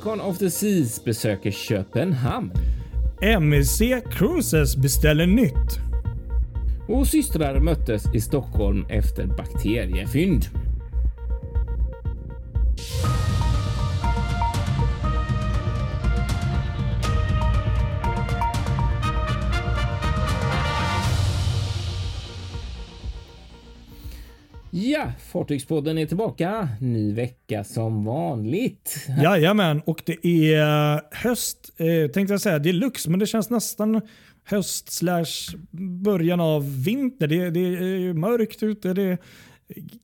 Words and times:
Icon 0.00 0.20
of 0.20 0.38
the 0.38 0.50
Seas 0.50 1.04
besöker 1.04 1.50
Köpenhamn. 1.50 2.52
MSC 3.22 4.00
Cruises 4.10 4.76
beställer 4.76 5.26
nytt. 5.26 5.80
Och 6.88 7.06
systrar 7.06 7.60
möttes 7.60 8.14
i 8.14 8.20
Stockholm 8.20 8.86
efter 8.88 9.26
bakteriefynd. 9.26 10.44
Ja, 24.70 25.12
Fartygspodden 25.32 25.98
är 25.98 26.06
tillbaka. 26.06 26.68
Ny 26.80 27.12
vecka 27.14 27.64
som 27.64 28.04
vanligt. 28.04 29.06
Jajamän, 29.22 29.80
och 29.86 30.02
det 30.06 30.26
är 30.54 31.00
höst 31.22 31.70
eh, 31.76 32.10
tänkte 32.10 32.34
jag 32.34 32.40
säga 32.40 32.58
deluxe, 32.58 33.10
men 33.10 33.20
det 33.20 33.26
känns 33.26 33.50
nästan 33.50 34.00
höst 34.44 34.92
slash 34.92 35.56
början 36.04 36.40
av 36.40 36.82
vinter. 36.84 37.26
Det, 37.26 37.50
det 37.50 37.60
är 37.60 38.12
mörkt 38.14 38.62
ute, 38.62 38.92
det 38.94 39.02
är 39.02 39.18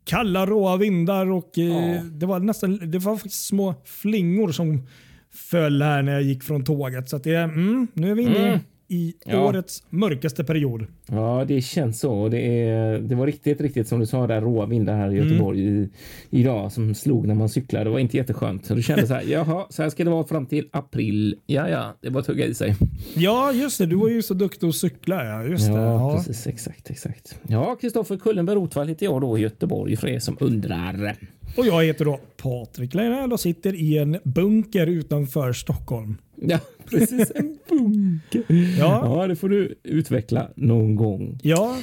kalla 0.04 0.46
råa 0.46 0.76
vindar 0.76 1.30
och 1.30 1.58
eh, 1.58 1.64
Ja. 1.94 2.02
det 2.02 2.26
var 2.26 2.40
nästan 2.40 2.90
det 2.90 2.98
var 2.98 3.16
faktiskt 3.16 3.46
små 3.46 3.74
flingor 3.84 4.52
som 4.52 4.86
föll 5.34 5.82
här 5.82 6.02
när 6.02 6.12
jag 6.12 6.22
gick 6.22 6.42
från 6.42 6.64
tåget. 6.64 7.08
Så 7.08 7.18
det 7.18 7.34
är, 7.34 7.44
mm, 7.44 7.86
nu 7.94 8.10
är 8.10 8.14
vi 8.14 8.22
inne 8.22 8.48
Mm. 8.48 8.58
I 8.88 9.14
Ja. 9.24 9.48
årets 9.48 9.82
mörkaste 9.90 10.44
period. 10.44 10.86
Ja, 11.10 11.44
det 11.48 11.60
känns 11.60 12.00
så. 12.00 12.28
Det, 12.28 12.38
är, 12.68 12.98
det 12.98 13.14
var 13.14 13.26
riktigt, 13.26 13.60
riktigt 13.60 13.88
som 13.88 14.00
du 14.00 14.06
sa, 14.06 14.26
där 14.26 14.40
råa 14.40 14.66
vindar 14.66 14.96
här 14.96 15.10
i 15.12 15.16
Göteborg 15.16 15.60
i, 15.60 15.88
idag 16.30 16.72
som 16.72 16.94
slog 16.94 17.26
när 17.26 17.34
man 17.34 17.48
cyklade. 17.48 17.84
Det 17.84 17.90
var 17.90 17.98
inte 17.98 18.16
jätteskönt. 18.16 18.66
Så 18.66 18.74
du 18.74 18.82
kände 18.82 19.06
så 19.06 19.14
här, 19.14 19.22
jaha, 19.22 19.66
så 19.70 19.82
här 19.82 19.90
ska 19.90 20.04
det 20.04 20.10
vara 20.10 20.24
fram 20.26 20.46
till 20.46 20.68
april. 20.72 21.36
Ja, 21.46 21.68
ja, 21.68 21.94
det 22.00 22.10
var 22.10 22.20
att 22.20 22.26
hugga 22.26 22.46
i 22.46 22.54
sig. 22.54 22.74
Ja, 23.14 23.52
just 23.52 23.78
det. 23.78 23.86
Du 23.86 23.96
var 23.96 24.08
ju 24.08 24.22
så 24.22 24.34
duktig 24.34 24.66
att 24.66 24.74
cykla. 24.74 25.24
Ja, 25.24 25.44
just 25.44 25.66
det. 25.66 25.72
Ja, 25.72 25.92
Ja. 26.12 26.16
precis. 26.16 26.46
Exakt, 26.46 26.90
exakt. 26.90 27.38
Ja, 27.48 27.76
Kristoffer 27.80 28.16
Kullenberg 28.16 28.56
Rotvall 28.56 28.88
heter 28.88 29.06
jag 29.06 29.20
då 29.20 29.38
i 29.38 29.40
Göteborg 29.40 29.96
för 29.96 30.08
er 30.08 30.18
som 30.18 30.36
undrar. 30.40 31.16
Och 31.56 31.66
jag 31.66 31.84
heter 31.84 32.04
då 32.04 32.20
Patrik 32.42 32.94
Leijnell 32.94 33.32
och 33.32 33.40
sitter 33.40 33.74
i 33.74 33.98
en 33.98 34.18
bunker 34.24 34.86
utanför 34.86 35.52
Stockholm. 35.52 36.16
Ja, 36.36 36.58
precis. 36.90 37.32
En 37.34 37.58
bunker. 37.68 38.42
Ja. 38.78 39.20
Ja, 39.20 39.26
det 39.26 39.36
får 39.36 39.48
du 39.48 39.78
utveckla 39.82 40.50
någon 40.56 40.96
gång. 40.96 41.38
Ja, 41.42 41.76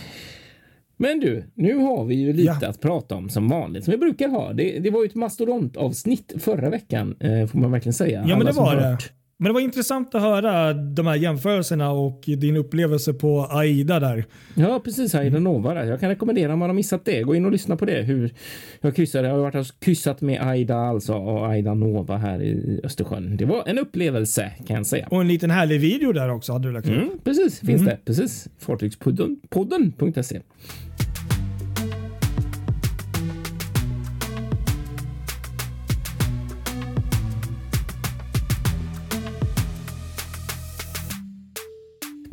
Men 0.98 1.20
du, 1.20 1.44
nu 1.56 1.76
har 1.76 2.06
vi 2.06 2.16
ju 2.16 2.34
lite 2.34 2.58
Ja. 2.62 2.68
att 2.70 2.82
prata 2.82 3.16
om 3.16 3.30
som 3.30 3.50
vanligt, 3.50 3.84
som 3.84 3.92
vi 3.92 3.98
brukar 3.98 4.28
ha. 4.30 4.54
Det, 4.54 4.80
det 4.80 4.90
var 4.90 5.02
ju 5.04 5.08
ett 5.08 5.16
mastodontavsnitt 5.16 6.34
förra 6.40 6.70
veckan, 6.70 7.16
eh, 7.20 7.48
får 7.48 7.60
man 7.60 7.72
verkligen 7.72 7.94
säga. 7.94 8.20
ja 8.20 8.24
men 8.28 8.34
Alla 8.36 8.46
det 8.46 8.54
som 8.54 8.64
var 8.66 8.76
det. 8.76 8.98
Men 9.44 9.50
det 9.50 9.54
var 9.54 9.62
intressant 9.62 10.16
att 10.16 10.22
höra 10.22 10.74
de 10.74 11.08
här 11.08 11.16
jämförelserna 11.16 11.92
och 11.92 12.24
din 12.26 12.58
upplevelse 12.58 13.14
på 13.14 13.48
AIDA 13.50 14.00
där. 14.00 14.26
Ja, 14.54 14.82
precis. 14.84 15.16
Aida 15.16 15.40
Nova 15.40 15.74
där. 15.74 15.84
Jag 15.84 16.00
kan 16.00 16.10
rekommendera 16.10 16.54
om 16.54 16.60
man 16.60 16.70
har 16.70 16.74
missat 16.74 17.06
det. 17.06 17.24
Gå 17.24 17.36
in 17.36 17.46
och 17.46 17.52
lyssna 17.52 17.78
på 17.78 17.86
det. 17.86 18.02
Hur 18.02 18.34
jag 18.82 18.96
kryssade. 18.96 19.28
Jag 19.28 19.36
har 19.36 19.42
varit 19.42 19.56
och 19.56 19.66
kryssat 19.80 20.22
med 20.22 20.42
Aida 20.42 20.76
alltså 20.76 21.14
och 21.14 21.48
Aida 21.48 21.74
Nova 21.74 22.18
här 22.18 22.42
i 22.42 22.80
Östersjön. 22.84 23.38
Det 23.38 23.46
var 23.46 23.64
en 23.66 23.80
upplevelse 23.80 24.52
kan 24.68 24.76
jag 24.76 24.86
säga. 24.86 25.08
Och 25.12 25.22
en 25.22 25.28
liten 25.28 25.52
härlig 25.52 25.80
video 25.80 26.12
där 26.12 26.30
också 26.30 26.54
hade 26.54 26.68
du 26.68 26.74
lagt 26.74 26.88
upp. 26.88 26.94
Mm, 26.94 27.20
precis, 27.24 27.60
finns 27.60 27.86
det. 27.86 27.98
Precis. 28.06 28.48
Fartygspodden.se. 28.60 30.40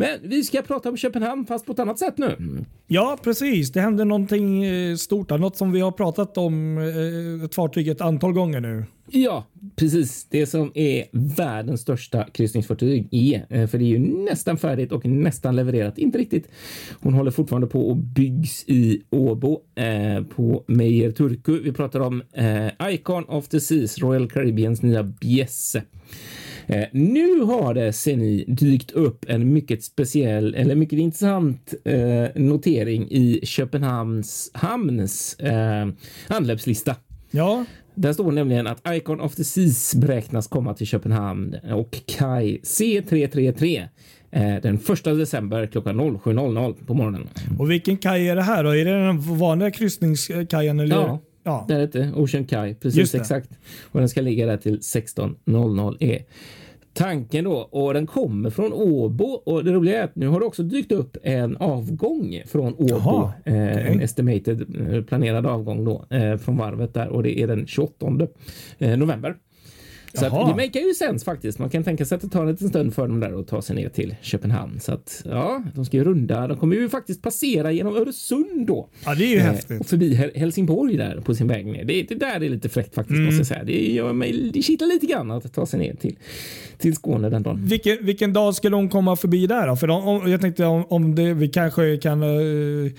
Men 0.00 0.18
vi 0.22 0.44
ska 0.44 0.62
prata 0.62 0.88
om 0.88 0.96
Köpenhamn 0.96 1.46
fast 1.46 1.66
på 1.66 1.72
ett 1.72 1.78
annat 1.78 1.98
sätt 1.98 2.18
nu. 2.18 2.36
Ja, 2.86 3.18
precis. 3.22 3.72
Det 3.72 3.80
hände 3.80 4.04
någonting 4.04 4.64
eh, 4.64 4.96
stort. 4.96 5.30
Något 5.30 5.56
som 5.56 5.72
vi 5.72 5.80
har 5.80 5.92
pratat 5.92 6.38
om 6.38 6.78
eh, 6.78 7.44
ett 7.44 7.54
fartyg 7.54 7.88
ett 7.88 8.00
antal 8.00 8.32
gånger 8.32 8.60
nu. 8.60 8.84
Ja, 9.10 9.46
precis. 9.76 10.26
Det 10.30 10.46
som 10.46 10.72
är 10.74 11.04
världens 11.12 11.80
största 11.80 12.24
kryssningsfartyg 12.24 13.08
är, 13.10 13.46
eh, 13.48 13.66
för 13.66 13.78
det 13.78 13.84
är 13.84 13.88
ju 13.88 13.98
nästan 13.98 14.58
färdigt 14.58 14.92
och 14.92 15.06
nästan 15.06 15.56
levererat. 15.56 15.98
Inte 15.98 16.18
riktigt. 16.18 16.48
Hon 17.00 17.14
håller 17.14 17.30
fortfarande 17.30 17.66
på 17.66 17.88
och 17.88 17.96
byggs 17.96 18.64
i 18.66 19.02
Åbo 19.10 19.60
eh, 19.74 20.24
på 20.24 20.64
Meijer 20.66 21.10
Turku. 21.10 21.60
Vi 21.62 21.72
pratar 21.72 22.00
om 22.00 22.22
eh, 22.32 22.92
Icon 22.94 23.24
of 23.24 23.48
the 23.48 23.60
Seas, 23.60 23.98
Royal 23.98 24.30
Caribbeans 24.30 24.82
nya 24.82 25.02
bjässe. 25.02 25.82
Eh, 26.70 26.86
nu 26.92 27.40
har 27.40 27.74
det 27.74 27.92
sen 27.92 28.18
ni 28.18 28.44
dykt 28.48 28.90
upp 28.90 29.24
en 29.28 29.52
mycket 29.52 29.84
speciell 29.84 30.54
eller 30.54 30.74
mycket 30.74 30.98
intressant 30.98 31.74
eh, 31.84 32.26
notering 32.34 33.08
i 33.10 33.40
Köpenhamns 33.42 34.50
hamns 34.54 35.34
eh, 35.34 35.88
anlöpslista. 36.28 36.96
Ja, 37.30 37.64
Där 37.94 38.12
står 38.12 38.32
nämligen 38.32 38.66
att 38.66 38.80
Icon 38.88 39.20
of 39.20 39.34
the 39.34 39.44
Seas 39.44 39.94
beräknas 39.94 40.46
komma 40.48 40.74
till 40.74 40.86
Köpenhamn 40.86 41.56
och 41.72 41.96
kaj 42.06 42.60
C333 42.62 43.88
eh, 44.30 44.56
den 44.62 44.74
1 44.74 45.04
december 45.04 45.66
klockan 45.66 46.00
07.00 46.00 46.86
på 46.86 46.94
morgonen. 46.94 47.28
och 47.58 47.70
vilken 47.70 47.96
kaj 47.96 48.28
är 48.28 48.36
det 48.36 48.42
här 48.42 48.64
då? 48.64 48.70
Är 48.76 48.84
det 48.84 49.06
den 49.06 49.20
vanliga 49.38 49.70
kryssningskajen? 49.70 50.80
Eller? 50.80 50.96
Ja. 50.96 51.18
ja. 51.44 51.64
Där 51.68 51.80
heter 51.80 52.12
Ocean 52.16 52.44
Kai, 52.44 52.74
precis 52.74 53.10
det. 53.10 53.18
exakt. 53.18 53.50
Och 53.82 54.00
den 54.00 54.08
ska 54.08 54.20
ligga 54.20 54.46
där 54.46 54.56
till 54.56 54.78
16.00 54.78 55.96
är 56.00 56.22
tanken 57.00 57.44
då. 57.44 57.52
Och 57.52 57.94
den 57.94 58.06
kommer 58.06 58.50
från 58.50 58.72
Åbo 58.72 59.24
och 59.24 59.64
det 59.64 59.72
roliga 59.72 60.00
är 60.00 60.04
att 60.04 60.16
nu 60.16 60.28
har 60.28 60.40
det 60.40 60.46
också 60.46 60.62
dykt 60.62 60.92
upp 60.92 61.16
en 61.22 61.56
avgång 61.56 62.42
från 62.46 62.74
Åbo. 62.74 62.88
Jaha, 62.88 63.32
eh, 63.44 63.54
okej. 63.54 63.86
En 63.92 64.00
estimated 64.00 64.92
eh, 64.94 65.02
planerad 65.02 65.46
avgång 65.46 65.84
då 65.84 66.06
eh, 66.10 66.36
från 66.36 66.56
varvet 66.56 66.94
där 66.94 67.08
och 67.08 67.22
det 67.22 67.40
är 67.40 67.46
den 67.46 67.66
28 67.66 68.06
eh, 68.78 68.98
november. 68.98 69.36
Så 70.14 70.26
att 70.26 70.32
det 70.32 70.64
makar 70.66 70.80
ju 70.80 70.94
sens 70.94 71.24
faktiskt. 71.24 71.58
Man 71.58 71.70
kan 71.70 71.84
tänka 71.84 72.04
sig 72.04 72.16
att 72.16 72.22
det 72.22 72.28
tar 72.28 72.42
en 72.42 72.50
liten 72.50 72.68
stund 72.68 72.94
för 72.94 73.08
dem 73.08 73.20
där 73.20 73.40
att 73.40 73.46
ta 73.48 73.62
sig 73.62 73.76
ner 73.76 73.88
till 73.88 74.14
Köpenhamn. 74.22 74.80
Så 74.80 74.92
att 74.92 75.22
ja, 75.24 75.62
de 75.74 75.84
ska 75.84 75.96
ju 75.96 76.04
runda. 76.04 76.46
De 76.48 76.56
kommer 76.56 76.76
ju 76.76 76.88
faktiskt 76.88 77.22
passera 77.22 77.72
genom 77.72 77.96
Öresund 77.96 78.66
då. 78.66 78.88
ja, 79.04 79.14
det 79.14 79.24
är 79.24 79.28
ju 79.28 79.36
Eh, 79.36 79.42
häftigt. 79.42 79.80
Och 79.80 79.86
förbi 79.86 80.14
Hel- 80.14 80.30
Helsingborg 80.34 80.96
där 80.96 81.20
på 81.20 81.34
sin 81.34 81.48
väg 81.48 81.66
ner. 81.66 81.84
Det, 81.84 82.02
det 82.02 82.14
där 82.14 82.42
är 82.42 82.48
lite 82.48 82.68
fräckt 82.68 82.94
faktiskt 82.94 83.10
Mm. 83.16 83.24
måste 83.24 83.38
jag 83.38 83.46
säga. 83.46 83.64
Det 83.64 83.92
gör 83.92 84.12
mig, 84.12 84.50
det 84.54 84.62
kittlar 84.62 84.88
lite 84.88 85.06
grann 85.06 85.30
att 85.30 85.52
ta 85.54 85.66
sig 85.66 85.78
ner 85.80 85.94
till, 85.94 86.16
till 86.78 86.94
Skåne 86.94 87.30
den 87.30 87.42
dagen. 87.42 87.64
Vilken, 87.66 87.96
vilken 88.06 88.32
dag 88.32 88.54
ska 88.54 88.70
de 88.70 88.88
komma 88.88 89.16
förbi 89.16 89.46
där 89.46 89.66
då? 89.66 89.76
För 89.76 89.86
de, 89.86 90.04
om, 90.08 90.30
jag 90.30 90.40
tänkte 90.40 90.64
om, 90.64 90.84
om 90.88 91.14
det, 91.14 91.34
vi 91.34 91.48
kanske 91.48 91.96
kan 91.96 92.22
eh, 92.22 92.92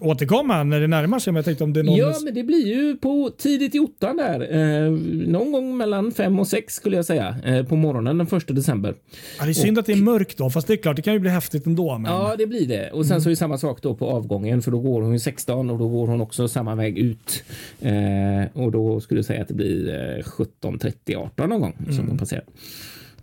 återkomma 0.00 0.62
när 0.62 0.80
det 0.80 0.86
närmar 0.86 1.18
sig. 1.18 1.32
Men 1.32 1.38
jag 1.38 1.44
tänkte 1.44 1.64
om 1.64 1.72
det 1.72 1.80
är 1.80 1.84
någon... 1.84 1.96
Ja, 1.96 2.14
men 2.24 2.34
det 2.34 2.42
blir 2.42 2.66
ju 2.66 2.96
på 2.96 3.30
tidigt 3.38 3.74
i 3.74 3.78
ottan 3.78 4.16
där. 4.16 4.56
Eh, 4.56 4.90
någon 5.28 5.52
gång 5.52 5.76
mellan 5.76 6.12
fem 6.12 6.38
och 6.38 6.48
sex 6.48 6.74
skulle 6.74 6.96
jag 6.96 7.04
säga. 7.04 7.36
Eh, 7.44 7.66
på 7.66 7.76
morgonen 7.76 8.18
den 8.18 8.26
första 8.26 8.52
december. 8.52 8.94
ja, 9.38 9.44
det 9.44 9.50
är 9.50 9.54
synd 9.54 9.78
att 9.78 9.86
det 9.86 9.92
är 9.92 9.96
mörkt 9.96 10.38
då. 10.38 10.50
Fast 10.50 10.66
det 10.66 10.72
är 10.72 10.76
klart, 10.76 10.96
det 10.96 11.02
kan 11.02 11.12
ju 11.12 11.18
bli 11.18 11.30
häftigt 11.30 11.66
ändå. 11.66 11.98
Men... 11.98 12.12
Ja, 12.12 12.34
det 12.38 12.46
blir 12.46 12.66
det. 12.66 12.90
Och 12.90 13.06
sen 13.06 13.22
så 13.22 13.28
är 13.28 13.30
det 13.30 13.36
samma 13.36 13.58
sak 13.58 13.82
då 13.82 13.94
på 13.94 14.06
avgången 14.06 14.62
för 14.62 14.70
då 14.70 14.78
går 14.78 15.02
hon 15.02 15.12
ju 15.12 15.18
16 15.18 15.70
och 15.70 15.78
då 15.78 15.88
går 15.88 16.06
hon 16.06 16.20
också 16.20 16.48
samma 16.48 16.74
väg 16.74 16.98
ut. 16.98 17.44
Eh, 17.80 18.62
och 18.62 18.72
då 18.72 19.00
skulle 19.00 19.18
jag 19.18 19.24
säga 19.24 19.42
att 19.42 19.48
det 19.48 19.54
blir 19.54 19.88
eh, 19.88 20.22
17.30, 20.22 21.16
18 21.16 21.50
någon 21.50 21.60
gång 21.60 21.74
som 21.96 22.08
de 22.08 22.18
passerar. 22.18 22.44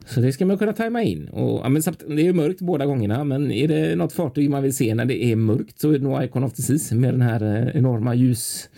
Så 0.09 0.19
det 0.19 0.33
ska 0.33 0.45
man 0.45 0.57
kunna 0.57 0.73
tajma 0.73 1.03
in. 1.03 1.27
Och, 1.27 1.59
ja, 1.63 1.69
men 1.69 1.81
det 2.07 2.21
är 2.21 2.25
ju 2.25 2.33
mörkt 2.33 2.61
båda 2.61 2.85
gångerna, 2.85 3.23
men 3.23 3.51
är 3.51 3.67
det 3.67 3.95
något 3.95 4.13
fartyg 4.13 4.49
man 4.49 4.63
vill 4.63 4.75
se 4.75 4.95
när 4.95 5.05
det 5.05 5.23
är 5.23 5.35
mörkt 5.35 5.79
så 5.79 5.89
är 5.89 5.93
det 5.93 6.03
nog 6.03 6.23
Icon 6.23 6.43
of 6.43 6.53
the 6.53 6.61
Seas 6.61 6.91
med 6.91 7.13
den 7.13 7.21
här 7.21 7.67
eh, 7.67 7.77
enorma 7.77 8.15
ljus... 8.15 8.69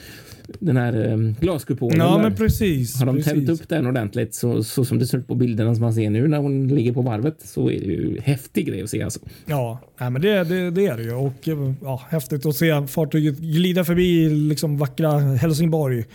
Den 0.60 0.78
här 0.78 1.12
eh, 1.12 1.18
glaskupolen. 1.40 1.98
ja 1.98 2.18
men 2.18 2.36
precis. 2.36 3.00
Har 3.00 3.06
de 3.06 3.16
precis. 3.16 3.34
tänt 3.34 3.50
upp 3.50 3.70
den 3.70 3.88
ordentligt 3.88 4.36
så, 4.36 4.64
så 4.64 4.86
som 4.86 5.00
det 5.00 5.08
ser 5.08 5.18
ut 5.18 5.28
på 5.28 5.36
bilderna 5.36 5.76
som 5.76 5.82
man 5.82 5.94
ser 5.94 6.10
nu 6.10 6.28
när 6.28 6.38
hon 6.38 6.68
ligger 6.68 6.94
på 6.94 7.02
varvet 7.02 7.36
så 7.40 7.72
är 7.72 7.80
det 7.80 7.86
ju 7.86 8.20
häftig 8.22 8.68
grej 8.68 8.84
att 8.84 8.90
se 8.90 9.04
alltså. 9.04 9.20
Ja, 9.46 9.80
nej, 10.00 10.10
men 10.10 10.22
det, 10.22 10.44
det, 10.44 10.72
det 10.72 10.88
är 10.88 10.98
det 10.98 11.04
ju. 11.04 11.14
Och 11.14 11.48
eh, 11.48 11.74
ja, 11.82 12.02
häftigt 12.10 12.46
att 12.46 12.56
se 12.56 12.88
fartyget 12.88 13.38
glida 13.38 13.84
förbi 13.84 14.30
liksom 14.30 14.78
vackra 14.78 15.20
Helsingborg. 15.20 16.06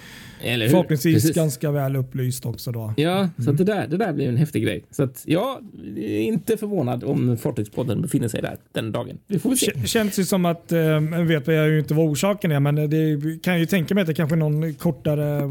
Förhoppningsvis 0.41 1.15
Precis. 1.15 1.37
ganska 1.37 1.71
väl 1.71 1.97
upplyst 1.97 2.47
också 2.47 2.73
då. 2.73 2.95
Ja, 2.97 3.29
så 3.37 3.43
Mm. 3.43 3.53
att 3.53 3.59
det, 3.59 3.65
där, 3.65 3.87
det 3.87 3.97
där 3.97 4.13
blir 4.13 4.29
en 4.29 4.37
häftig 4.37 4.63
grej. 4.63 4.85
Så 4.91 5.03
att 5.03 5.23
ja, 5.27 5.61
inte 6.07 6.57
förvånad 6.57 7.05
om 7.05 7.37
Fartygspodden 7.37 8.03
befinner 8.03 8.29
sig 8.29 8.43
där 8.43 8.57
den 8.73 8.93
dagen. 8.93 9.19
Det 9.27 9.39
får 9.39 9.51
vi 9.51 9.57
se. 9.57 9.71
K- 9.73 9.81
Känns 9.85 10.19
ju 10.19 10.25
som 10.25 10.45
att, 10.45 10.73
eh, 10.73 11.01
vet 11.27 11.47
jag 11.47 11.69
ju 11.69 11.79
inte 11.79 11.95
vad 11.95 12.07
orsaken 12.07 12.53
är, 12.53 12.61
men 12.61 12.75
det 12.75 13.21
kan 13.43 13.61
ju 13.61 13.67
tänka 13.67 13.95
mig 13.95 14.01
att 14.03 14.07
det 14.09 14.15
kanske 14.15 14.35
är 14.35 14.39
någon 14.39 14.75
kortare 14.75 15.43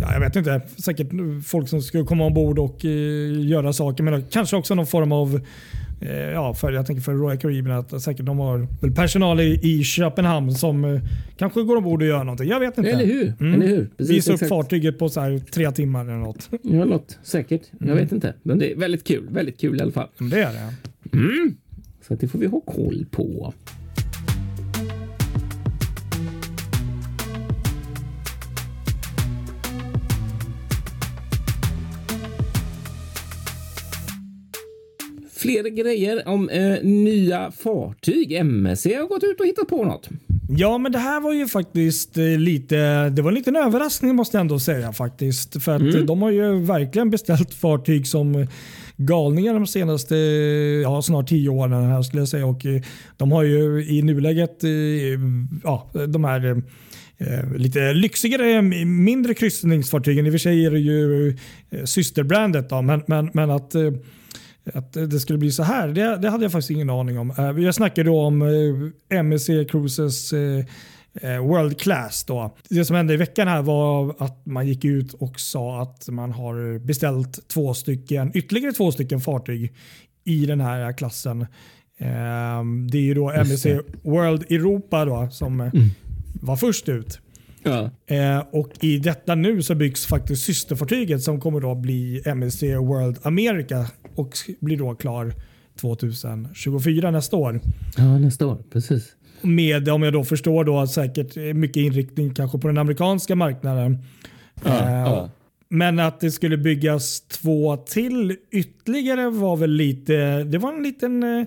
Ja, 0.00 0.12
jag 0.12 0.20
vet 0.20 0.36
inte, 0.36 0.60
säkert 0.76 1.08
folk 1.46 1.68
som 1.68 1.82
ska 1.82 2.04
komma 2.04 2.24
ombord 2.26 2.58
och 2.58 2.84
eh, 2.84 3.40
göra 3.46 3.72
saker. 3.72 4.02
Men 4.02 4.24
kanske 4.30 4.56
också 4.56 4.74
någon 4.74 4.86
form 4.86 5.12
av 5.12 5.40
ja, 6.10 6.54
för, 6.54 6.72
jag 6.72 6.86
tänker 6.86 7.02
för 7.02 7.12
Royal 7.12 7.38
Caribbean 7.38 7.78
att 7.78 8.02
säkert 8.02 8.26
de 8.26 8.38
har 8.38 8.68
väl 8.80 8.92
personal 8.92 9.40
i, 9.40 9.60
i 9.62 9.84
Köpenhamn 9.84 10.54
som 10.54 10.84
eh, 10.84 11.00
kanske 11.36 11.62
går 11.62 11.76
ombord 11.76 12.02
och 12.02 12.08
gör 12.08 12.24
någonting. 12.24 12.48
Jag 12.48 12.60
vet 12.60 12.78
inte. 12.78 12.90
Eller 12.90 13.06
hur? 13.06 13.34
Mm. 13.40 13.54
Eller 13.54 13.66
hur? 13.66 13.90
Precis, 13.96 14.16
Visa 14.16 14.32
upp 14.32 14.48
fartyget 14.48 14.98
på 14.98 15.08
så 15.08 15.20
här 15.20 15.38
tre 15.38 15.70
timmar 15.70 16.02
eller 16.02 16.16
något. 16.16 16.50
Ja, 16.62 16.84
något 16.84 17.18
säkert. 17.22 17.62
Mm. 17.72 17.88
Jag 17.88 18.02
vet 18.02 18.12
inte. 18.12 18.34
Men 18.42 18.58
det 18.58 18.72
är 18.72 18.76
väldigt 18.76 19.04
kul. 19.04 19.28
Väldigt 19.30 19.60
kul 19.60 19.78
i 19.78 19.82
alla 19.82 19.92
fall. 19.92 20.08
Det 20.18 20.42
är 20.42 20.52
det. 20.52 20.72
Så 22.06 22.14
att 22.14 22.20
det 22.20 22.28
får 22.28 22.38
vi 22.38 22.46
ha 22.46 22.60
koll 22.60 23.06
på. 23.10 23.54
Fler 35.42 35.68
grejer 35.68 36.28
om 36.28 36.48
eh, 36.48 36.82
nya 36.82 37.50
fartyg. 37.50 38.32
MSC 38.32 38.86
har 38.86 39.08
gått 39.08 39.24
ut 39.24 39.40
och 39.40 39.46
hittat 39.46 39.68
på 39.68 39.84
något. 39.84 40.08
Ja, 40.48 40.78
men 40.78 40.92
det 40.92 40.98
här 40.98 41.20
var 41.20 41.32
ju 41.32 41.46
faktiskt 41.46 42.18
eh, 42.18 42.24
lite, 42.24 43.08
det 43.08 43.22
var 43.22 43.28
en 43.30 43.34
liten 43.34 43.56
överraskning 43.56 44.14
måste 44.16 44.36
jag 44.36 44.40
ändå 44.40 44.58
säga 44.58 44.92
faktiskt. 44.92 45.62
För 45.62 45.74
att 45.76 45.82
Mm. 45.82 46.06
de 46.06 46.22
har 46.22 46.30
ju 46.30 46.60
verkligen 46.60 47.10
beställt 47.10 47.54
fartyg 47.54 48.06
som 48.06 48.46
galningar 48.96 49.54
de 49.54 49.66
senaste 49.66 50.16
ja, 50.82 51.02
snart 51.02 51.28
tio 51.28 51.48
åren 51.48 51.72
här 51.72 52.02
skulle 52.02 52.20
jag 52.20 52.28
säga. 52.28 52.46
Och 52.46 52.66
eh, 52.66 52.82
de 53.16 53.32
har 53.32 53.42
ju 53.42 53.84
i 53.88 54.02
nuläget 54.02 54.64
eh, 54.64 54.70
ja, 55.64 55.90
de 56.08 56.24
här 56.24 56.62
lite 57.56 57.92
lyxigare, 57.92 58.62
mindre 58.84 59.34
kryssningsfartygen. 59.34 60.26
I 60.26 60.28
och 60.28 60.32
för 60.32 60.38
sig 60.38 60.66
är 60.66 60.70
det 60.70 60.78
ju 60.78 61.36
systerbrandet 61.84 62.70
då, 62.70 62.82
men, 62.82 63.02
men, 63.06 63.30
men 63.34 63.50
att 63.50 63.74
att 64.74 64.92
det 64.92 65.20
skulle 65.20 65.38
bli 65.38 65.50
så 65.52 65.62
här, 65.62 65.88
det, 65.88 66.16
det 66.16 66.30
hade 66.30 66.44
jag 66.44 66.52
faktiskt 66.52 66.70
ingen 66.70 66.90
aning 66.90 67.18
om. 67.18 67.30
Eh, 67.38 67.64
Jag 67.64 67.74
snackade 67.74 68.08
då 68.10 68.20
om 68.20 68.42
eh, 69.10 69.18
MSC 69.18 69.46
Cruises 69.70 70.32
eh, 70.32 70.64
World 71.42 71.80
Class. 71.80 72.24
Då. 72.24 72.56
Det 72.68 72.84
som 72.84 72.96
hände 72.96 73.14
i 73.14 73.16
veckan 73.16 73.48
här 73.48 73.62
var 73.62 74.14
att 74.18 74.46
man 74.46 74.66
gick 74.66 74.84
ut 74.84 75.14
och 75.14 75.40
sa 75.40 75.82
att 75.82 76.08
man 76.08 76.32
har 76.32 76.78
beställt 76.78 77.48
två 77.48 77.74
stycken, 77.74 78.30
ytterligare 78.34 78.72
två 78.72 78.92
stycken 78.92 79.20
fartyg 79.20 79.72
i 80.24 80.46
den 80.46 80.60
här 80.60 80.92
klassen. 80.92 81.40
Eh, 81.98 82.62
Det 82.90 82.98
är 82.98 83.02
ju 83.02 83.14
då 83.14 83.30
MSC 83.30 83.66
World 84.02 84.42
Europa 84.50 85.04
då, 85.04 85.28
som 85.30 85.60
eh, 85.60 85.72
var 86.40 86.56
först 86.56 86.88
ut. 86.88 87.18
Ja. 87.64 87.90
Och 88.52 88.70
I 88.80 88.98
detta 88.98 89.34
nu 89.34 89.62
så 89.62 89.74
byggs 89.74 90.06
faktiskt 90.06 90.44
systerfartyget 90.44 91.22
som 91.22 91.40
kommer 91.40 91.60
då 91.60 91.74
bli 91.74 92.22
MSC 92.26 92.62
World 92.62 93.18
America 93.22 93.86
och 94.14 94.36
blir 94.60 94.76
då 94.76 94.94
klar 94.94 95.34
2024 95.80 97.10
nästa 97.10 97.36
år. 97.36 97.60
ja, 97.96 98.18
nästa 98.18 98.46
år. 98.46 98.58
Precis. 98.70 99.16
Med, 99.40 99.88
om 99.88 100.02
jag 100.02 100.12
då 100.12 100.24
förstår, 100.24 100.64
då, 100.64 100.86
säkert 100.86 101.56
mycket 101.56 101.76
inriktning 101.76 102.34
kanske 102.34 102.58
på 102.58 102.68
den 102.68 102.78
amerikanska 102.78 103.36
marknaden. 103.36 103.98
Ja, 104.64 104.70
Eh, 104.70 104.90
ja. 104.90 105.30
Men 105.68 105.98
att 105.98 106.20
det 106.20 106.30
skulle 106.30 106.56
byggas 106.56 107.20
två 107.20 107.76
till 107.76 108.36
ytterligare 108.50 109.30
var 109.30 109.56
väl 109.56 109.70
lite, 109.70 110.44
det 110.44 110.58
var 110.58 110.72
en 110.72 110.82
liten, 110.82 111.22
eh, 111.22 111.46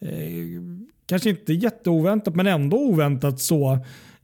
eh, 0.00 0.62
kanske 1.06 1.30
inte 1.30 1.52
jätteoväntat 1.52 2.34
men 2.34 2.46
ändå 2.46 2.76
oväntat 2.76 3.40
så. 3.40 3.72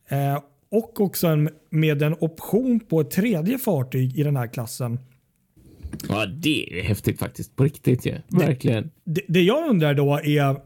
Eh, 0.09 0.41
och 0.71 1.01
också 1.01 1.27
en, 1.27 1.51
med 1.71 2.03
en 2.03 2.17
option 2.21 2.81
på 2.81 3.01
ett 3.01 3.11
tredje 3.11 3.59
fartyg 3.59 4.19
i 4.19 4.23
den 4.23 4.37
här 4.37 4.47
klassen. 4.47 4.99
Ja, 6.09 6.27
det 6.27 6.79
är 6.81 6.83
häftigt 6.83 7.19
faktiskt. 7.19 7.57
På 7.57 7.65
riktigt 7.65 8.07
ju. 8.07 8.15
Verkligen. 8.29 8.91
Det, 9.05 9.21
det 9.29 9.43
jag 9.43 9.69
undrar 9.71 9.95
då 9.95 10.15
är, 10.25 10.57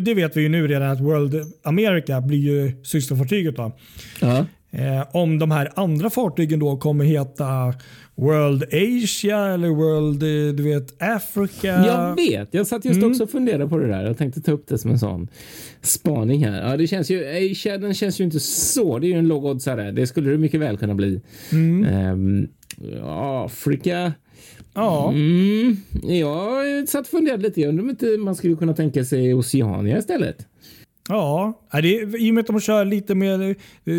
det 0.00 0.14
vet 0.14 0.36
vi 0.36 0.40
ju 0.42 0.48
nu 0.48 0.68
redan 0.68 0.90
att 0.90 1.00
World 1.00 1.34
America 1.62 2.20
blir 2.20 2.38
ju 2.38 2.84
systerfartyget. 2.84 3.56
Då. 3.56 3.72
Ja. 4.20 4.46
Eh, 4.70 5.04
om 5.12 5.38
de 5.38 5.50
här 5.50 5.72
andra 5.76 6.10
fartygen 6.10 6.58
då 6.58 6.76
kommer 6.76 7.04
heta 7.04 7.74
World 8.16 8.62
Asia 8.64 9.46
eller 9.46 9.68
World 9.68 10.22
eh, 10.22 10.54
du 10.56 10.62
vet, 10.62 11.02
Africa. 11.02 11.66
Jag 11.86 12.16
vet. 12.16 12.54
Jag 12.54 12.66
satt 12.66 12.84
just 12.84 12.96
Mm. 12.98 13.10
också 13.10 13.22
och 13.24 13.30
funderade 13.30 13.68
på 13.68 13.78
det 13.78 13.86
där. 13.86 14.04
Jag 14.04 14.18
tänkte 14.18 14.40
ta 14.40 14.52
upp 14.52 14.68
det 14.68 14.78
som 14.78 14.90
en 14.90 14.98
sån 14.98 15.28
spaning 15.82 16.44
här. 16.44 16.70
Ja, 16.70 16.76
det 16.76 16.86
känns 16.86 17.10
ju, 17.10 17.24
Asia, 17.52 17.78
den 17.78 17.94
känns 17.94 18.20
ju 18.20 18.24
inte 18.24 18.40
så. 18.40 18.98
Det 18.98 19.06
är 19.06 19.08
ju 19.08 19.18
en 19.18 19.28
låg 19.28 19.44
oddsare. 19.44 19.92
Det 19.92 20.06
skulle 20.06 20.30
det 20.30 20.38
mycket 20.38 20.60
väl 20.60 20.76
kunna 20.76 20.94
bli. 20.94 21.20
Mm. 21.52 22.48
Ja, 22.98 23.44
Afrika. 23.44 24.12
Ja, 24.74 25.08
Mm, 25.12 25.76
jag 26.02 26.88
satt 26.88 27.00
och 27.00 27.10
funderade 27.10 27.42
lite. 27.42 27.60
Jag 27.60 27.68
undrar 27.68 27.84
om 27.84 27.90
inte 27.90 28.06
man 28.06 28.34
skulle 28.34 28.56
kunna 28.56 28.74
tänka 28.74 29.04
sig 29.04 29.34
Oceania 29.34 29.98
istället. 29.98 30.46
ja. 31.08 31.60
Det 31.72 31.78
är, 32.00 32.22
i 32.26 32.30
och 32.30 32.34
med 32.34 32.40
att 32.42 32.46
de 32.46 32.60
kör 32.60 32.84
lite 32.84 33.14
med, 33.14 33.40
eh, 33.50 33.94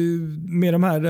med 0.50 0.74
de 0.74 0.83
här 0.83 1.01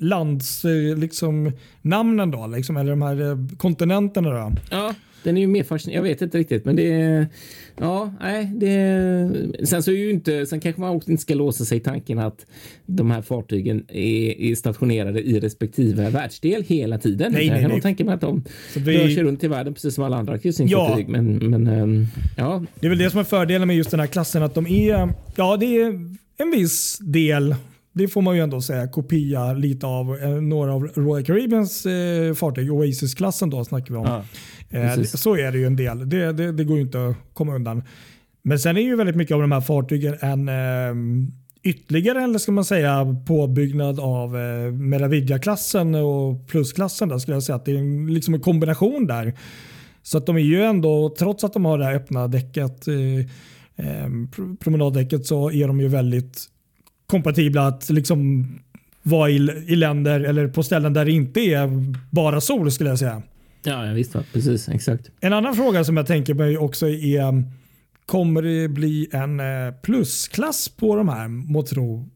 eh, 0.00 0.06
lands 0.06 0.64
eh, 0.64 0.96
liksom, 0.98 1.52
namnen 1.82 2.30
då, 2.30 2.46
liksom, 2.46 2.76
eller 2.76 2.90
de 2.90 3.02
här 3.02 3.30
eh, 3.30 3.38
kontinenterna. 3.56 4.30
Då. 4.30 4.52
Ja, 4.70 4.94
den 5.22 5.36
är 5.36 5.40
ju 5.40 5.46
mer 5.46 5.62
fascinerande. 5.64 6.08
Jag 6.08 6.14
vet 6.14 6.22
inte 6.22 6.38
riktigt, 6.38 6.64
men 6.64 6.76
det 6.76 6.92
är... 6.92 7.26
Ja, 7.80 8.12
nej, 8.20 8.52
det 8.56 8.68
är... 8.70 9.64
Sen 9.66 9.82
så 9.82 9.90
är 9.90 9.94
ju 9.96 10.10
inte... 10.10 10.46
Sen 10.46 10.60
kanske 10.60 10.80
man 10.80 10.96
också 10.96 11.10
inte 11.10 11.22
ska 11.22 11.34
låsa 11.34 11.64
sig 11.64 11.78
i 11.78 11.80
tanken 11.80 12.18
att 12.18 12.46
de 12.86 13.10
här 13.10 13.22
fartygen 13.22 13.84
är, 13.88 14.40
är 14.40 14.54
stationerade 14.54 15.20
i 15.22 15.40
respektive 15.40 16.10
världsdel 16.10 16.62
hela 16.62 16.98
tiden. 16.98 17.32
Nej, 17.32 17.46
jag 17.46 17.52
nej, 17.52 17.62
kan 17.62 17.70
nog 17.70 17.82
tänka 17.82 18.04
mig 18.04 18.14
att 18.14 18.20
de 18.20 18.44
vi- 18.76 18.98
rör 18.98 19.08
sig 19.08 19.22
runt 19.22 19.44
i 19.44 19.48
världen 19.48 19.74
precis 19.74 19.94
som 19.94 20.04
alla 20.04 20.16
andra 20.16 20.38
kryssningsfartyg. 20.38 21.08
Men, 21.08 21.36
men 21.50 21.66
ehm, 21.66 22.06
ja, 22.36 22.64
Det 22.80 22.86
är 22.86 22.90
väl 22.90 22.98
det 22.98 23.10
som 23.10 23.20
är 23.20 23.24
fördelen 23.24 23.68
med 23.68 23.76
just 23.76 23.90
den 23.90 24.00
här 24.00 24.06
klassen. 24.06 24.42
Att 24.42 24.54
de 24.54 24.66
är, 24.66 25.08
ja 25.36 25.56
det 25.56 25.80
är 25.80 25.86
en 26.38 26.50
viss 26.50 26.98
del, 26.98 27.54
det 27.96 28.08
får 28.08 28.22
man 28.22 28.36
ju 28.36 28.42
ändå 28.42 28.60
säga, 28.60 28.88
kopia 28.88 29.52
lite 29.52 29.86
av 29.86 30.18
eh, 30.18 30.30
några 30.30 30.72
av 30.74 30.82
Royal 30.94 31.24
Caribbeans 31.24 31.86
eh, 31.86 32.34
fartyg. 32.34 32.72
Oasis-klassen 32.72 33.50
då 33.50 33.64
snackar 33.64 33.94
vi 33.94 34.00
om. 34.00 34.22
Ja, 34.68 34.78
eh, 34.78 35.02
så 35.02 35.36
är 35.36 35.52
det 35.52 35.58
ju 35.58 35.66
en 35.66 35.76
del. 35.76 36.08
Det, 36.08 36.32
det, 36.32 36.52
det 36.52 36.64
går 36.64 36.76
ju 36.76 36.82
inte 36.82 37.06
att 37.06 37.16
komma 37.34 37.54
undan. 37.54 37.82
Men 38.42 38.58
sen 38.58 38.76
är 38.76 38.80
ju 38.80 38.96
väldigt 38.96 39.16
mycket 39.16 39.34
av 39.34 39.40
de 39.40 39.52
här 39.52 39.60
fartygen 39.60 40.16
en 40.20 40.48
eh, 40.48 40.94
ytterligare, 41.62 42.22
eller 42.24 42.38
ska 42.38 42.52
man 42.52 42.64
säga, 42.64 43.16
påbyggnad 43.26 44.00
av 44.00 44.36
eh, 44.36 44.72
Meravidia-klassen 44.72 45.94
och 45.94 46.48
plusklassen. 46.48 47.08
Där 47.08 47.18
skulle 47.18 47.36
jag 47.36 47.42
säga 47.42 47.56
att 47.56 47.64
det 47.64 47.72
är 47.72 47.78
en, 47.78 48.14
liksom 48.14 48.34
en 48.34 48.40
kombination 48.40 49.06
där. 49.06 49.34
Så 50.02 50.18
att 50.18 50.26
de 50.26 50.36
är 50.36 50.40
ju 50.40 50.62
ändå, 50.62 51.14
trots 51.18 51.44
att 51.44 51.52
de 51.52 51.64
har 51.64 51.78
det 51.78 51.84
här 51.84 51.94
öppna 51.94 52.28
däcket, 52.28 52.88
eh, 52.88 52.96
eh, 53.86 54.08
pro- 54.32 54.56
promenaddäcket, 54.56 55.26
så 55.26 55.50
är 55.50 55.66
de 55.68 55.80
ju 55.80 55.88
väldigt 55.88 56.44
kompatibla 57.06 57.66
att 57.66 57.90
liksom 57.90 58.46
vara 59.02 59.30
i, 59.30 59.34
i 59.66 59.76
länder 59.76 60.20
eller 60.20 60.48
på 60.48 60.62
ställen 60.62 60.92
där 60.92 61.04
det 61.04 61.12
inte 61.12 61.40
är 61.40 61.68
bara 62.10 62.40
sol 62.40 62.72
skulle 62.72 62.90
jag 62.90 62.98
säga. 62.98 63.22
ja, 63.62 63.86
ja 63.86 63.92
visst. 63.92 64.16
Precis, 64.32 64.68
exakt. 64.68 65.10
En 65.20 65.32
annan 65.32 65.54
fråga 65.54 65.84
som 65.84 65.96
jag 65.96 66.06
tänker 66.06 66.34
mig 66.34 66.58
också 66.58 66.88
är 66.88 67.44
Kommer 68.06 68.42
det 68.42 68.68
bli 68.68 69.08
en 69.12 69.40
eh, 69.40 69.46
plusklass 69.82 70.68
på 70.68 70.96
de 70.96 71.08
här 71.08 71.28
Motro? 71.28 72.08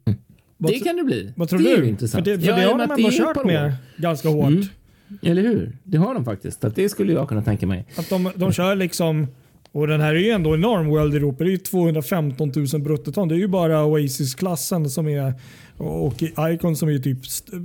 Vad, 0.57 0.73
Det 0.73 0.79
kan 0.79 0.97
det 0.97 1.05
bli. 1.05 1.33
vad 1.37 1.49
tror 1.49 1.59
det 1.59 1.65
du? 1.77 1.83
är 1.85 1.89
intressant. 1.89 2.25
För 2.25 2.33
det, 2.33 2.41
för 2.41 2.49
Ja, 2.49 2.57
det 2.57 2.63
har 2.63 2.79
de 2.79 2.91
ändå 2.91 3.11
kört 3.11 3.45
med 3.45 3.75
ganska 3.97 4.29
hårt. 4.29 4.47
Mm. 4.49 4.65
Eller 5.23 5.43
hur? 5.43 5.77
Det 5.85 5.99
har 5.99 6.15
de 6.15 6.25
faktiskt. 6.25 6.65
Att 6.65 6.75
det 6.77 6.89
skulle 6.89 7.13
jag 7.13 7.29
kunna 7.29 7.43
tänka 7.43 7.67
mig. 7.67 7.85
Att 7.97 8.09
de, 8.11 8.31
de 8.37 8.53
kör 8.53 8.75
liksom, 8.75 9.27
och 9.73 9.87
den 9.87 10.01
här 10.01 10.15
är 10.15 10.19
ju 10.19 10.31
ändå 10.31 10.55
enorm 10.55 10.87
World 10.87 11.15
Europa. 11.15 11.45
Det 11.45 11.51
är 11.51 11.53
ju 11.53 11.59
215 11.59 12.53
000 12.73 12.83
bruttoton. 12.83 13.29
Det 13.29 13.35
är 13.35 13.39
ju 13.39 13.49
bara 13.49 13.85
Oasis-klassen 13.85 14.91
som 14.91 15.09
är 15.09 15.35
och 15.81 16.23
Icon 16.53 16.77
som 16.77 16.89
är 16.89 16.99
typ 16.99 17.19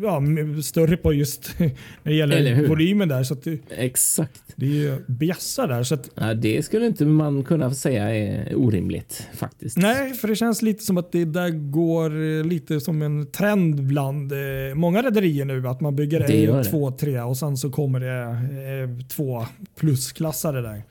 ja, 0.03 0.21
större 0.63 0.97
på 0.97 1.13
just 1.13 1.53
när 1.59 1.71
det 2.03 2.13
gäller 2.13 2.67
volymen 2.67 3.07
där. 3.07 3.23
Så 3.23 3.33
att 3.33 3.43
det, 3.43 3.59
Exakt. 3.69 4.41
det 4.55 4.65
är 4.65 4.69
ju 4.69 4.97
bjässa 5.07 5.67
där. 5.67 5.83
Så 5.83 5.95
att, 5.95 6.09
Ja, 6.15 6.33
det 6.33 6.65
skulle 6.65 6.85
inte 6.87 7.05
man 7.05 7.43
kunna 7.43 7.73
säga 7.73 8.15
är 8.15 8.55
orimligt 8.55 9.27
faktiskt. 9.33 9.77
nej, 9.77 10.13
för 10.13 10.27
det 10.27 10.35
känns 10.35 10.61
lite 10.61 10.83
som 10.83 10.97
att 10.97 11.11
det 11.11 11.25
där 11.25 11.49
går 11.49 12.37
eh, 12.39 12.45
lite 12.45 12.79
som 12.81 13.01
en 13.01 13.31
trend 13.31 13.83
bland 13.83 14.31
eh, 14.31 14.37
många 14.75 15.01
rederier 15.01 15.45
nu. 15.45 15.67
Att 15.67 15.81
man 15.81 15.95
bygger 15.95 16.21
en, 16.21 16.63
två, 16.63 16.91
tre 16.91 17.21
och 17.21 17.37
sen 17.37 17.57
så 17.57 17.69
kommer 17.69 17.99
det 17.99 18.23
eh, 18.83 19.07
två 19.07 19.45
plusklassare 19.79 20.61
där. 20.61 20.83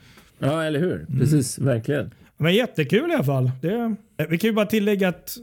Ja, 0.45 0.65
eller 0.65 0.81
hur? 0.81 0.97
Mm. 0.97 1.19
Precis, 1.19 1.59
verkligen. 1.59 2.11
Men 2.37 2.55
jättekul 2.55 3.11
i 3.11 3.15
alla 3.15 3.25
fall. 3.25 3.51
Det, 3.63 3.97
vi 4.29 4.39
kan 4.39 4.51
ju 4.51 4.55
bara 4.55 4.67
tillägga 4.67 5.09
att 5.09 5.37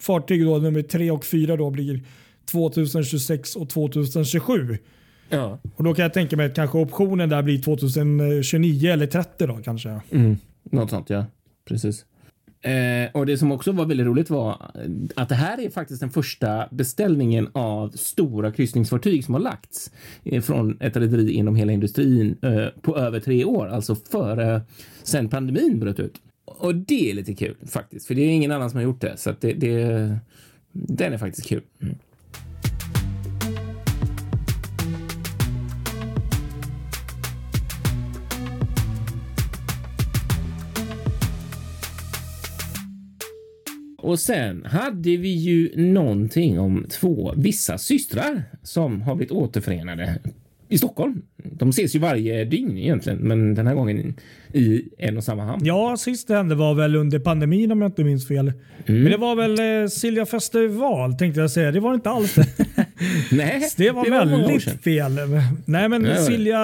fartyg 0.00 0.44
då, 0.44 0.58
nummer 0.58 0.82
3 0.82 1.10
och 1.10 1.24
4 1.24 1.56
då 1.56 1.70
blir 1.70 2.02
2026 2.50 3.56
och 3.56 3.70
2027. 3.70 4.78
Ja. 5.28 5.58
Och 5.76 5.84
då 5.84 5.94
kan 5.94 6.02
jag 6.02 6.12
tänka 6.12 6.36
mig 6.36 6.46
att 6.46 6.54
kanske 6.54 6.78
optionen 6.78 7.28
där 7.28 7.42
blir 7.42 7.62
2029 7.62 8.90
eller 8.90 9.06
30 9.06 9.46
då 9.46 9.56
kanske. 9.64 10.00
Mm. 10.10 10.36
Något 10.62 10.90
sånt, 10.90 11.10
ja. 11.10 11.26
Precis. 11.68 12.04
Eh, 12.62 13.10
och 13.12 13.26
det 13.26 13.38
som 13.38 13.52
också 13.52 13.72
var 13.72 13.86
väldigt 13.86 14.06
roligt 14.06 14.30
var 14.30 14.70
att 15.14 15.28
det 15.28 15.34
här 15.34 15.60
är 15.60 15.70
faktiskt 15.70 16.00
den 16.00 16.10
första 16.10 16.68
beställningen 16.70 17.48
av 17.52 17.90
stora 17.90 18.52
kryssningsfartyg 18.52 19.24
som 19.24 19.34
har 19.34 19.40
lagts 19.40 19.90
eh, 20.24 20.42
från 20.42 20.76
ett 20.80 20.96
rederi 20.96 21.32
inom 21.32 21.56
hela 21.56 21.72
industrin 21.72 22.36
eh, 22.42 22.66
på 22.82 22.96
över 22.96 23.20
tre 23.20 23.44
år, 23.44 23.68
alltså 23.68 23.94
före 23.94 24.62
sen 25.02 25.28
pandemin 25.28 25.80
bröt 25.80 26.00
ut. 26.00 26.14
Och 26.44 26.74
det 26.74 27.10
är 27.10 27.14
lite 27.14 27.34
kul 27.34 27.56
faktiskt, 27.66 28.06
för 28.06 28.14
det 28.14 28.22
är 28.22 28.28
ingen 28.28 28.52
annan 28.52 28.70
som 28.70 28.76
har 28.76 28.84
gjort 28.84 29.00
det, 29.00 29.16
så 29.16 29.30
att 29.30 29.40
det, 29.40 29.52
det 29.52 30.18
den 30.72 31.12
är 31.12 31.18
faktiskt 31.18 31.48
kul. 31.48 31.62
Mm. 31.82 31.94
Och 44.08 44.20
sen 44.20 44.64
hade 44.64 45.16
vi 45.16 45.28
ju 45.28 45.72
någonting 45.76 46.58
om 46.58 46.86
två 46.90 47.34
vissa 47.36 47.78
systrar 47.78 48.42
som 48.62 49.02
har 49.02 49.14
blivit 49.14 49.32
återförenade 49.32 50.18
i 50.68 50.78
Stockholm. 50.78 51.22
De 51.44 51.68
ses 51.68 51.96
ju 51.96 51.98
varje 51.98 52.44
dygn 52.44 52.78
egentligen, 52.78 53.18
men 53.18 53.54
den 53.54 53.66
här 53.66 53.74
gången 53.74 54.14
i 54.52 54.88
en 54.98 55.16
och 55.16 55.24
samma 55.24 55.44
hamn. 55.44 55.66
Ja, 55.66 55.96
sist 55.96 56.28
det 56.28 56.34
hände 56.34 56.54
var 56.54 56.74
väl 56.74 56.96
under 56.96 57.18
pandemin 57.18 57.72
om 57.72 57.82
jag 57.82 57.88
inte 57.88 58.04
minns 58.04 58.28
fel. 58.28 58.52
Mm. 58.86 59.02
Men 59.02 59.12
det 59.12 59.18
var 59.18 59.36
väl 59.36 59.82
eh, 59.82 59.88
Silja 59.88 60.26
festival 60.26 61.14
tänkte 61.14 61.40
jag 61.40 61.50
säga. 61.50 61.72
Det 61.72 61.80
var 61.80 61.94
inte 61.94 62.10
alls 62.10 62.34
det. 62.34 62.46
Nej, 63.32 63.62
det 63.76 63.90
var, 63.90 64.04
det 64.04 64.10
var 64.10 64.26
väldigt 64.26 64.84
fel. 64.84 65.12
Nej, 65.64 65.88
men 65.88 66.02
Nej, 66.02 66.16
Silja 66.16 66.60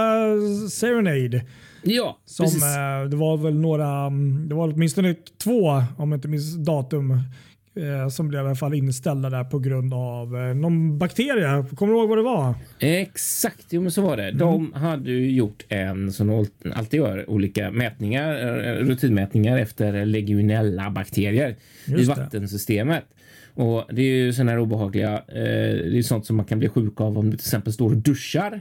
Serenade. 0.70 1.42
Ja, 1.84 2.18
som, 2.24 2.46
eh, 2.46 3.08
Det 3.10 3.16
var 3.16 3.36
väl 3.36 3.54
några, 3.54 4.06
mm, 4.06 4.48
det 4.48 4.54
var 4.54 4.72
åtminstone 4.72 5.14
två, 5.44 5.82
om 5.96 6.12
jag 6.12 6.16
inte 6.16 6.28
minns 6.28 6.56
datum, 6.56 7.10
eh, 7.10 8.08
som 8.08 8.28
blev 8.28 8.42
i 8.42 8.46
alla 8.46 8.56
fall 8.56 8.74
inställda 8.74 9.30
där 9.30 9.44
på 9.44 9.58
grund 9.58 9.94
av 9.94 10.36
eh, 10.36 10.54
någon 10.54 10.98
bakterie. 10.98 11.64
Kommer 11.76 11.92
du 11.92 11.98
ihåg 11.98 12.08
vad 12.08 12.18
det 12.18 12.22
var? 12.22 12.54
Exakt, 12.78 13.66
jo, 13.70 13.82
men 13.82 13.90
så 13.90 14.02
var 14.02 14.16
det. 14.16 14.28
Mm. 14.28 14.38
De 14.38 14.72
hade 14.72 15.10
ju 15.10 15.30
gjort 15.30 15.64
en 15.68 16.12
som 16.12 16.26
de 16.26 16.46
alltid 16.74 17.00
gör 17.00 17.30
olika 17.30 17.70
mätningar, 17.70 18.34
rutinmätningar 18.74 19.58
efter 19.58 20.06
legionella 20.06 20.90
bakterier 20.90 21.56
i 21.86 22.04
vattensystemet. 22.04 23.04
Och 23.54 23.84
Det 23.94 24.02
är 24.02 24.16
ju 24.16 24.32
sådana 24.32 24.50
här 24.50 24.58
obehagliga, 24.58 25.12
eh, 25.12 25.74
det 25.90 25.98
är 25.98 26.02
sånt 26.02 26.26
som 26.26 26.36
man 26.36 26.46
kan 26.46 26.58
bli 26.58 26.68
sjuk 26.68 27.00
av 27.00 27.18
om 27.18 27.30
du 27.30 27.36
till 27.36 27.46
exempel 27.46 27.72
står 27.72 27.90
och 27.90 27.96
duschar 27.96 28.60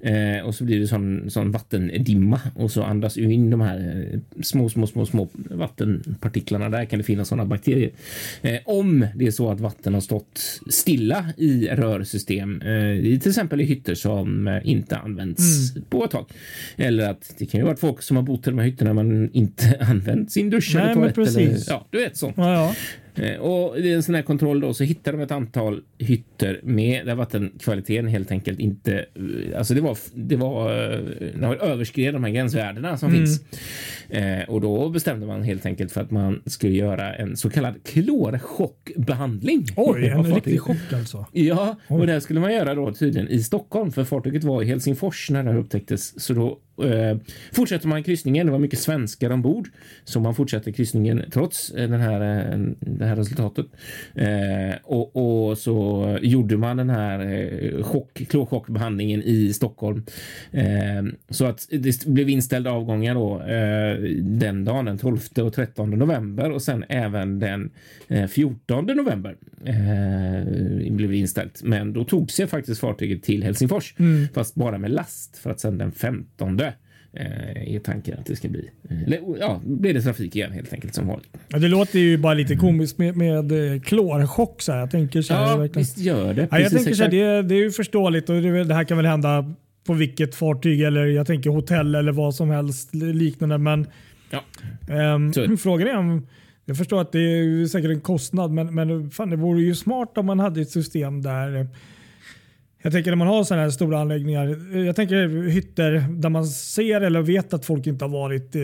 eh, 0.00 0.44
och 0.44 0.54
så 0.54 0.64
blir 0.64 0.80
det 0.80 0.86
sån, 0.86 1.30
sån 1.30 1.50
vattendimma 1.50 2.40
och 2.54 2.70
så 2.70 2.82
andas 2.82 3.14
du 3.14 3.32
in 3.32 3.50
de 3.50 3.60
här 3.60 4.08
eh, 4.12 4.42
små, 4.42 4.68
små, 4.68 4.86
små, 4.86 5.06
små 5.06 5.28
vattenpartiklarna. 5.34 6.68
Där 6.68 6.84
kan 6.84 6.98
det 6.98 7.04
finnas 7.04 7.28
sådana 7.28 7.44
bakterier. 7.44 7.90
Eh, 8.42 8.58
om 8.64 9.06
det 9.14 9.26
är 9.26 9.30
så 9.30 9.50
att 9.50 9.60
vatten 9.60 9.94
har 9.94 10.00
stått 10.00 10.60
stilla 10.70 11.26
i 11.36 11.68
rörsystem, 11.68 12.62
eh, 12.62 13.18
till 13.20 13.28
exempel 13.28 13.60
i 13.60 13.64
hytter 13.64 13.94
som 13.94 14.48
eh, 14.48 14.60
inte 14.64 14.96
används 14.96 15.72
mm. 15.72 15.84
på 15.90 16.04
ett 16.04 16.10
tag. 16.10 16.26
Eller 16.76 17.10
att 17.10 17.34
det 17.38 17.46
kan 17.46 17.60
ju 17.60 17.64
vara 17.64 17.76
folk 17.76 18.02
som 18.02 18.16
har 18.16 18.24
bott 18.24 18.46
i 18.46 18.50
de 18.50 18.58
här 18.58 18.66
hytterna 18.66 18.94
men 18.94 19.32
inte 19.32 19.76
använt 19.80 20.32
sin 20.32 20.50
dusch 20.50 20.72
Nej, 20.74 20.92
eller 20.92 21.10
toalett. 21.10 21.36
Eller, 21.36 21.58
ja, 21.66 21.86
du 21.90 21.98
vet 21.98 22.16
sånt. 22.16 22.36
Ja, 22.36 22.52
ja. 22.52 22.74
Eh, 23.14 23.36
och 23.36 23.78
i 23.78 23.92
en 23.92 24.02
sån 24.02 24.14
här 24.14 24.22
kontroll 24.22 24.60
då 24.60 24.74
så 24.74 24.84
hittar 24.84 25.12
de 25.12 25.20
ett 25.20 25.30
antal 25.30 25.80
hytter 25.98 26.60
med 26.62 27.06
där 27.06 27.14
vattenkvaliteten 27.14 28.08
helt 28.08 28.30
enkelt 28.30 28.60
inte, 28.60 28.94
eh, 28.98 29.58
alltså 29.58 29.74
det 29.74 29.80
var, 29.80 29.98
det 30.14 30.36
var, 30.36 30.70
det 31.40 31.46
var 31.46 31.56
överskred 31.56 32.14
de 32.14 32.24
här 32.24 32.30
gränsvärdena 32.30 32.96
som 32.96 33.08
mm. 33.08 33.20
finns. 33.20 33.44
Eh, 34.08 34.48
och 34.48 34.60
då 34.60 34.88
bestämde 34.88 35.26
man 35.26 35.42
helt 35.42 35.66
enkelt 35.66 35.92
för 35.92 36.00
att 36.00 36.10
man 36.10 36.42
skulle 36.46 36.76
göra 36.76 37.14
en 37.14 37.36
så 37.36 37.50
kallad 37.50 37.74
klorchockbehandling. 37.84 39.66
Oj, 39.76 40.06
en 40.06 40.34
riktig 40.34 40.60
chock 40.60 40.92
alltså? 40.92 41.26
Ja, 41.32 41.76
Oj. 41.88 42.00
och 42.00 42.06
det 42.06 42.20
skulle 42.20 42.40
man 42.40 42.52
göra 42.52 42.74
då 42.74 42.92
tydligen 42.92 43.28
i 43.28 43.42
Stockholm 43.42 43.92
för 43.92 44.04
fartyget 44.04 44.44
var 44.44 44.62
i 44.62 44.66
Helsingfors 44.66 45.30
när 45.30 45.42
det 45.42 45.50
här 45.50 45.58
upptäcktes. 45.58 46.20
Så 46.20 46.34
då 46.34 46.58
eh, 46.78 47.16
fortsätter 47.52 47.88
man 47.88 48.02
kryssningen. 48.02 48.46
Det 48.46 48.52
var 48.52 48.58
mycket 48.58 48.78
svenskar 48.78 49.30
ombord 49.30 49.68
så 50.04 50.20
man 50.20 50.34
fortsätter 50.34 50.72
kryssningen 50.72 51.24
trots 51.32 51.70
eh, 51.70 51.90
den 51.90 52.00
här, 52.00 52.52
eh, 52.52 52.58
det 52.80 53.04
här 53.04 53.16
resultatet. 53.16 53.66
Eh, 54.14 54.76
och, 54.82 55.16
och, 55.16 55.58
så 55.58 56.18
gjorde 56.22 56.56
man 56.56 56.76
den 56.76 56.90
här 56.90 57.20
eh, 57.20 57.82
chock, 57.82 58.22
klorchockbehandlingen 58.28 59.22
i 59.22 59.52
Stockholm 59.52 60.04
eh, 60.52 61.02
så 61.30 61.44
att 61.44 61.66
det 61.70 62.06
blev 62.06 62.28
inställda 62.28 62.70
avgångar 62.70 63.14
då 63.14 63.42
den 64.22 64.64
dagen, 64.64 64.84
den 64.84 64.98
12 64.98 65.18
och 65.36 65.52
13 65.52 65.90
november 65.90 66.50
och 66.50 66.62
sen 66.62 66.84
även 66.88 67.38
den 67.38 67.70
14 68.28 68.86
november 68.86 69.36
blev 70.90 71.14
inställt. 71.14 71.62
Men 71.62 71.92
då 71.92 72.04
tog 72.04 72.30
sig 72.30 72.46
faktiskt 72.46 72.80
fartyget 72.80 73.22
till 73.22 73.42
Helsingfors, 73.42 73.94
mm. 73.98 74.28
fast 74.34 74.54
bara 74.54 74.78
med 74.78 74.90
last 74.90 75.38
för 75.38 75.50
att 75.50 75.60
sen 75.60 75.78
den 75.78 75.92
15 75.92 76.60
eh, 76.60 76.69
är 77.12 77.78
tanken 77.78 78.18
att 78.18 78.26
det 78.26 78.36
ska 78.36 78.48
bli. 78.48 78.70
Eller, 79.06 79.20
ja, 79.40 79.60
blir 79.64 79.94
det 79.94 80.02
trafik 80.02 80.36
igen 80.36 80.52
helt 80.52 80.72
enkelt 80.72 80.94
som 80.94 81.06
vanligt. 81.06 81.36
Ja, 81.48 81.58
det 81.58 81.68
låter 81.68 81.98
ju 81.98 82.18
bara 82.18 82.34
lite 82.34 82.56
komiskt 82.56 82.98
med, 82.98 83.16
med 83.16 83.74
eh, 83.74 83.80
klorchock. 83.80 84.62
Så 84.62 84.72
här. 84.72 84.78
Jag 84.78 84.90
tänker 84.90 85.22
så 85.22 85.34
här, 85.34 85.50
ja, 85.50 85.56
verkligen. 85.56 85.82
visst 85.82 85.98
gör 85.98 86.34
det. 86.34 86.48
Ja, 86.50 86.60
jag 86.60 86.70
tänker 86.70 86.94
så 86.94 87.02
här, 87.02 87.10
det, 87.10 87.42
det 87.42 87.54
är 87.54 87.58
ju 87.58 87.70
förståeligt 87.70 88.28
och 88.28 88.42
det, 88.42 88.64
det 88.64 88.74
här 88.74 88.84
kan 88.84 88.96
väl 88.96 89.06
hända 89.06 89.54
på 89.86 89.94
vilket 89.94 90.34
fartyg 90.34 90.80
eller 90.80 91.06
jag 91.06 91.26
tänker 91.26 91.50
hotell 91.50 91.94
eller 91.94 92.12
vad 92.12 92.34
som 92.34 92.50
helst 92.50 92.94
liknande. 92.94 93.58
Men 93.58 93.86
ja. 94.30 95.14
um, 95.14 95.56
frågan 95.58 95.88
är 95.88 95.96
om 95.96 96.26
jag 96.64 96.76
förstår 96.76 97.00
att 97.00 97.12
det 97.12 97.20
är 97.20 97.66
säkert 97.66 97.90
en 97.90 98.00
kostnad, 98.00 98.50
men, 98.50 98.74
men 98.74 99.10
fan, 99.10 99.30
det 99.30 99.36
vore 99.36 99.62
ju 99.62 99.74
smart 99.74 100.18
om 100.18 100.26
man 100.26 100.38
hade 100.38 100.60
ett 100.60 100.70
system 100.70 101.22
där 101.22 101.68
jag 102.82 102.92
tänker 102.92 103.10
när 103.10 103.16
man 103.16 103.28
har 103.28 103.44
sådana 103.44 103.62
här 103.62 103.70
stora 103.70 104.00
anläggningar. 104.00 104.76
Jag 104.76 104.96
tänker 104.96 105.48
hytter 105.48 105.92
där 106.08 106.28
man 106.28 106.46
ser 106.46 107.00
eller 107.00 107.22
vet 107.22 107.54
att 107.54 107.64
folk 107.64 107.86
inte 107.86 108.04
har 108.04 108.10
varit. 108.10 108.56
Eh, 108.56 108.62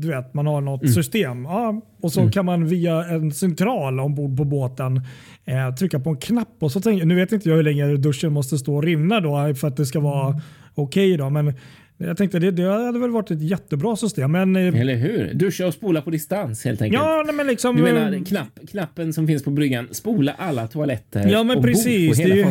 du 0.00 0.08
vet, 0.08 0.34
man 0.34 0.46
har 0.46 0.60
något 0.60 0.82
mm. 0.82 0.94
system. 0.94 1.44
Ja, 1.44 1.80
och 2.00 2.12
så 2.12 2.20
mm. 2.20 2.32
kan 2.32 2.44
man 2.44 2.66
via 2.66 3.04
en 3.04 3.32
central 3.32 4.00
ombord 4.00 4.36
på 4.36 4.44
båten 4.44 5.00
eh, 5.44 5.74
trycka 5.74 6.00
på 6.00 6.10
en 6.10 6.16
knapp. 6.16 6.56
Och 6.58 6.72
så 6.72 6.80
tänker, 6.80 7.06
nu 7.06 7.14
vet 7.14 7.32
inte 7.32 7.48
jag 7.48 7.56
hur 7.56 7.62
länge 7.62 7.96
duschen 7.96 8.32
måste 8.32 8.58
stå 8.58 8.76
och 8.76 8.82
rinna 8.82 9.20
då 9.20 9.54
för 9.54 9.68
att 9.68 9.76
det 9.76 9.86
ska 9.86 10.00
vara 10.00 10.28
mm. 10.28 10.40
okej. 10.74 11.14
Okay 11.14 11.30
men 11.30 11.54
jag 11.98 12.16
tänkte 12.16 12.38
det, 12.38 12.50
det 12.50 12.62
hade 12.70 12.98
väl 12.98 13.10
varit 13.10 13.30
ett 13.30 13.42
jättebra 13.42 13.96
system. 13.96 14.32
Men, 14.32 14.56
eh, 14.56 14.80
Eller 14.80 14.94
hur? 14.94 15.34
Duscha 15.34 15.66
och 15.66 15.74
spola 15.74 16.02
på 16.02 16.10
distans 16.10 16.64
helt 16.64 16.82
enkelt. 16.82 17.02
Ja, 17.02 17.32
men 17.34 17.46
liksom, 17.46 17.76
du 17.76 17.82
menar 17.82 18.12
eh, 18.12 18.22
knapp, 18.22 18.48
knappen 18.70 19.12
som 19.12 19.26
finns 19.26 19.44
på 19.44 19.50
bryggan, 19.50 19.88
spola 19.90 20.34
alla 20.38 20.66
toaletter 20.66 21.28
Ja, 21.28 21.42
men 21.42 21.56
och 21.56 21.62
precis. 21.64 22.18
Bo 22.18 22.22
på 22.24 22.28
hela 22.28 22.50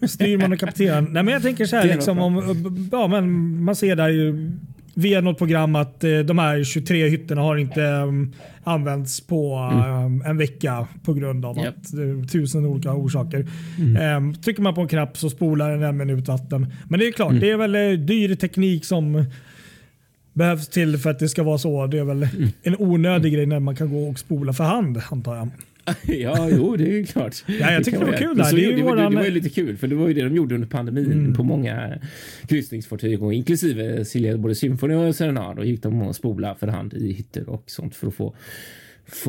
det, 0.00 0.08
styrman 0.08 0.52
och 0.52 0.58
kapten. 0.58 1.04
nej, 1.04 1.22
men 1.22 1.28
jag 1.34 1.42
tänker 1.42 1.66
så 1.66 1.76
här, 1.76 1.84
liksom, 1.94 2.18
om, 2.18 2.88
ja, 2.92 3.08
men 3.08 3.56
man 3.64 3.76
ser 3.76 3.96
där 3.96 4.08
ju 4.08 4.52
via 4.98 5.20
något 5.20 5.38
program 5.38 5.76
att 5.76 6.04
eh, 6.04 6.18
de 6.18 6.38
här 6.38 6.64
23 6.64 7.08
hytterna 7.08 7.40
har 7.40 7.56
inte 7.56 7.82
um, 7.82 8.32
använts 8.64 9.20
på 9.20 9.56
mm. 9.72 10.04
um, 10.04 10.22
en 10.26 10.36
vecka 10.36 10.86
på 11.02 11.14
grund 11.14 11.44
av 11.44 11.58
yep. 11.58 11.68
att 11.68 11.94
uh, 11.94 12.24
tusen 12.24 12.66
olika 12.66 12.92
orsaker. 12.94 13.46
Mm. 13.78 14.16
Um, 14.16 14.34
trycker 14.34 14.62
man 14.62 14.74
på 14.74 14.80
en 14.80 14.88
knapp 14.88 15.18
så 15.18 15.30
spolar 15.30 15.70
den 15.70 15.82
en 15.82 15.96
minut 15.96 16.28
vatten. 16.28 16.72
Men 16.88 17.00
det 17.00 17.06
är 17.06 17.12
klart, 17.12 17.30
mm. 17.30 17.40
det 17.40 17.50
är 17.50 17.56
väl 17.56 17.76
uh, 17.76 17.98
dyr 17.98 18.34
teknik 18.34 18.84
som 18.84 19.24
behövs 20.32 20.68
till 20.68 20.98
för 20.98 21.10
att 21.10 21.18
det 21.18 21.28
ska 21.28 21.42
vara 21.42 21.58
så. 21.58 21.86
Det 21.86 21.98
är 21.98 22.04
väl 22.04 22.22
mm. 22.22 22.48
en 22.62 22.76
onödig 22.78 23.32
grej 23.32 23.46
när 23.46 23.60
man 23.60 23.76
kan 23.76 23.90
gå 23.90 24.08
och 24.08 24.18
spola 24.18 24.52
för 24.52 24.64
hand 24.64 25.02
antar 25.10 25.36
jag. 25.36 25.48
ja, 26.06 26.48
jo, 26.50 26.76
det 26.76 26.98
är 26.98 27.04
klart. 27.04 27.44
Ja, 27.46 27.72
jag 27.72 27.84
tycker 27.84 27.98
det, 27.98 28.04
var 28.04 28.12
kul. 28.12 28.36
Där. 28.36 28.56
Det, 28.56 28.72
det, 28.72 28.82
våran... 28.82 29.10
det, 29.10 29.16
var 29.16 29.24
ju 29.24 29.30
lite 29.30 29.48
kul, 29.48 29.76
för 29.76 29.86
det 29.86 29.94
var 29.94 30.08
ju 30.08 30.14
det 30.14 30.22
de 30.22 30.36
gjorde 30.36 30.54
under 30.54 30.68
pandemin 30.68 31.12
mm. 31.12 31.34
på 31.34 31.42
många 31.42 31.98
kryssningsfartyg 32.48 33.22
och 33.22 33.34
inklusive 33.34 34.04
Silja, 34.04 34.38
både 34.38 34.54
Symphony 34.54 34.94
och 34.94 35.16
Serenad. 35.16 35.58
Och 35.58 35.66
gick 35.66 35.82
de 35.82 36.02
och 36.02 36.16
spola 36.16 36.54
för 36.54 36.66
hand 36.66 36.94
i 36.94 37.12
hytter 37.12 37.48
och 37.48 37.64
sånt 37.66 37.96
för 37.96 38.06
att 38.06 38.14
få 38.14 38.34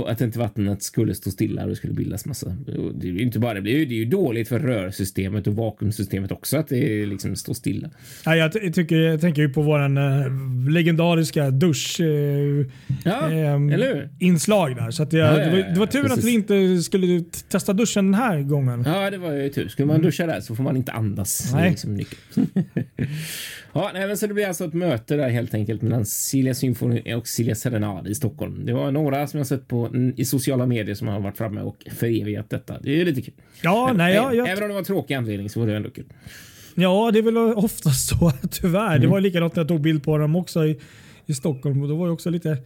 att 0.06 0.22
inte 0.22 0.40
vattnet 0.40 0.84
skulle 0.84 1.16
stå 1.16 1.32
stilla 1.32 1.64
och 1.64 1.70
det 1.70 1.76
skulle 1.76 1.94
bildas 1.94 2.26
massa. 2.26 2.56
Det 2.96 3.08
är 3.08 3.12
ju 3.12 3.22
inte 3.22 3.40
bara 3.40 3.62
det, 3.62 3.70
ju, 3.70 3.86
det 3.86 3.94
är 3.94 3.98
ju 3.98 4.06
dåligt 4.06 4.48
för 4.48 4.60
rörsystemet 4.60 5.48
och 5.48 5.56
vakuumsystemet 5.56 6.32
också 6.32 6.58
att 6.58 6.68
det 6.68 7.06
liksom 7.06 7.36
står 7.36 7.54
stilla. 7.54 7.90
Ja, 8.26 8.36
jag, 8.36 8.74
tycker, 8.74 8.96
jag 8.96 9.22
tänker 9.22 9.42
ju 9.42 9.50
på 9.50 9.62
våran 9.62 9.98
äh, 9.98 10.72
legendariska 10.72 11.52
dusch 11.52 12.00
äh, 12.00 12.66
ja, 13.04 13.32
äh, 13.32 14.10
inslag 14.20 14.76
där. 14.76 14.92
Så 14.92 15.04
att 15.04 15.14
jag, 15.14 15.34
ja, 15.34 15.40
ja, 15.40 15.46
det, 15.46 15.52
var, 15.52 15.74
det 15.74 15.80
var 15.80 15.88
tur 15.88 16.14
att 16.14 16.24
vi 16.24 16.34
inte 16.34 16.82
skulle 16.82 17.24
testa 17.50 17.74
duschen 17.74 18.06
den 18.06 18.14
här 18.14 18.42
gången. 18.42 18.84
Ja, 18.86 19.10
det 19.10 19.18
var 19.18 19.32
ju 19.32 19.50
tur. 19.50 19.68
Skulle 19.68 19.86
man 19.86 19.96
mm. 19.96 20.06
duscha 20.06 20.26
där 20.26 20.42
så 20.42 20.56
får 20.56 20.64
man 20.64 20.78
inte 20.78 20.92
andas. 20.92 21.52
Nej. 21.54 21.70
Liksom 21.70 22.00
ja, 23.74 23.92
nej, 23.94 24.18
så 24.18 24.28
det 24.28 24.34
blir 24.34 24.48
alltså 24.48 24.66
ett 24.66 24.74
möte 24.74 25.16
där 25.16 25.30
helt 25.30 25.54
enkelt 25.54 25.82
mellan 25.82 26.06
Silja 26.06 26.54
Symfoni 26.54 27.14
och 27.14 27.28
Silja 27.28 27.56
Serenade 27.56 28.10
i 28.10 28.16
Stockholm. 28.16 28.66
Det 28.66 28.74
var 28.74 28.92
några 28.92 29.28
som 29.28 29.38
jag 29.38 29.48
sett 29.48 29.67
på, 29.68 29.90
i 30.18 30.26
sociala 30.26 30.66
medier 30.66 30.96
som 30.96 31.08
har 31.08 31.20
varit 31.20 31.38
framme 31.38 31.62
och 31.62 31.86
förevigat 31.92 32.50
detta. 32.50 32.80
Det 32.80 33.02
är 33.02 33.06
lite 33.06 33.22
kul. 33.22 33.34
Ja, 33.62 33.94
nej, 33.96 34.16
ja, 34.16 34.34
jag... 34.34 34.50
Även 34.50 34.64
om 34.64 34.68
det 34.70 34.74
var 34.74 34.80
en 34.80 34.86
tråkig 34.86 35.14
anledning 35.14 35.50
så 35.50 35.60
var 35.60 35.68
det 35.68 35.76
ändå 35.76 35.90
kul. 35.90 36.06
Ja, 36.76 37.10
det 37.14 37.20
är 37.20 37.24
väl 37.24 37.38
oftast 37.38 38.10
så 38.10 38.32
tyvärr. 38.52 38.88
Mm. 38.88 39.02
Det 39.02 39.08
var 39.08 39.22
likadant 39.22 39.56
när 39.56 39.62
jag 39.64 39.68
tog 39.68 39.82
bild 39.82 40.04
på 40.04 40.18
dem 40.18 40.36
också 40.36 40.66
i, 40.66 40.80
i 41.26 41.34
Stockholm 41.34 41.82
och 41.82 41.88
då 41.88 41.96
var 41.96 42.06
det 42.06 42.12
också 42.14 42.30
lite 42.30 42.58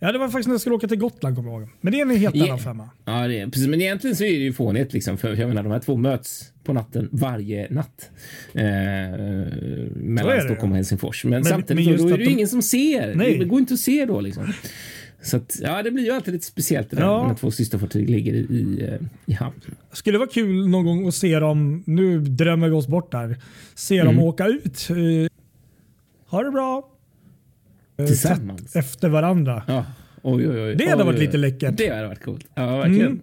Ja, 0.00 0.12
det 0.12 0.18
var 0.18 0.28
faktiskt 0.28 0.46
när 0.48 0.54
jag 0.54 0.60
skulle 0.60 0.76
åka 0.76 0.88
till 0.88 0.98
Gotland 0.98 1.36
kommer 1.36 1.50
jag 1.52 1.60
ihåg. 1.60 1.68
Men 1.80 1.92
det 1.92 1.98
är 2.00 2.02
en 2.02 2.10
helt 2.16 2.34
Ja. 2.36 2.44
annan 2.44 2.58
femma. 2.58 2.90
Ja, 3.04 3.28
det 3.28 3.40
är, 3.40 3.46
precis. 3.46 3.68
Men 3.68 3.80
egentligen 3.80 4.16
så 4.16 4.24
är 4.24 4.28
det 4.30 4.36
ju 4.36 4.52
fånigt 4.52 4.92
liksom. 4.92 5.18
För 5.18 5.36
jag 5.36 5.48
menar, 5.48 5.62
de 5.62 5.72
här 5.72 5.78
två 5.78 5.96
möts 5.96 6.52
på 6.64 6.72
natten 6.72 7.08
varje 7.12 7.66
natt. 7.70 8.10
Eh, 8.54 8.62
mellan 9.94 10.40
Stockholm 10.40 10.72
och 10.72 10.76
Helsingfors. 10.76 11.24
Men, 11.24 11.30
Men- 11.30 11.44
samtidigt 11.44 11.84
men 11.84 11.92
just 11.92 12.04
då 12.04 12.14
är 12.14 12.18
det 12.18 12.24
ju 12.24 12.24
de- 12.28 12.32
ingen 12.32 12.48
som 12.48 12.62
ser. 12.62 13.14
Nej. 13.14 13.38
Det 13.38 13.44
går 13.44 13.58
inte 13.60 13.74
att 13.74 13.80
se 13.80 14.04
då 14.06 14.20
liksom. 14.20 14.52
Så 15.22 15.36
att, 15.36 15.56
ja, 15.62 15.82
det 15.82 15.90
blir 15.90 16.04
ju 16.04 16.10
alltid 16.10 16.34
lite 16.34 16.46
speciellt 16.46 16.90
där 16.90 17.00
Ja. 17.00 17.28
när 17.28 17.34
två 17.34 17.50
systerfartyg 17.50 18.10
ligger 18.10 18.32
i, 18.32 18.38
i, 18.38 18.84
eh, 18.88 18.98
i 19.26 19.32
hamn. 19.32 19.54
Skulle 19.92 20.18
vara 20.18 20.28
kul 20.28 20.68
någon 20.68 20.84
gång 20.84 21.08
att 21.08 21.14
se 21.14 21.38
dem, 21.38 21.82
nu 21.86 22.18
drömmer 22.20 22.68
vi 22.68 22.74
oss 22.74 22.86
bort 22.88 23.12
där, 23.12 23.36
se 23.74 23.98
Mm. 23.98 24.14
dem 24.16 24.24
åka 24.24 24.46
ut. 24.46 24.88
Ha 26.26 26.42
det 26.42 26.50
bra. 26.50 26.88
Eh, 27.98 28.06
Tillsammans. 28.06 28.72
tätt 28.72 28.76
Efter 28.84 29.08
varandra. 29.08 29.62
Ja. 29.66 29.84
Oj, 30.22 30.48
oj, 30.48 30.60
oj. 30.62 30.74
Det 30.74 30.88
hade 30.90 31.04
varit 31.04 31.18
lite 31.20 31.36
läckert. 31.36 31.76
Det 31.76 31.88
hade 31.94 32.08
varit 32.08 32.22
coolt. 32.22 32.46
Ja, 32.54 32.76
verkligen. 32.76 33.20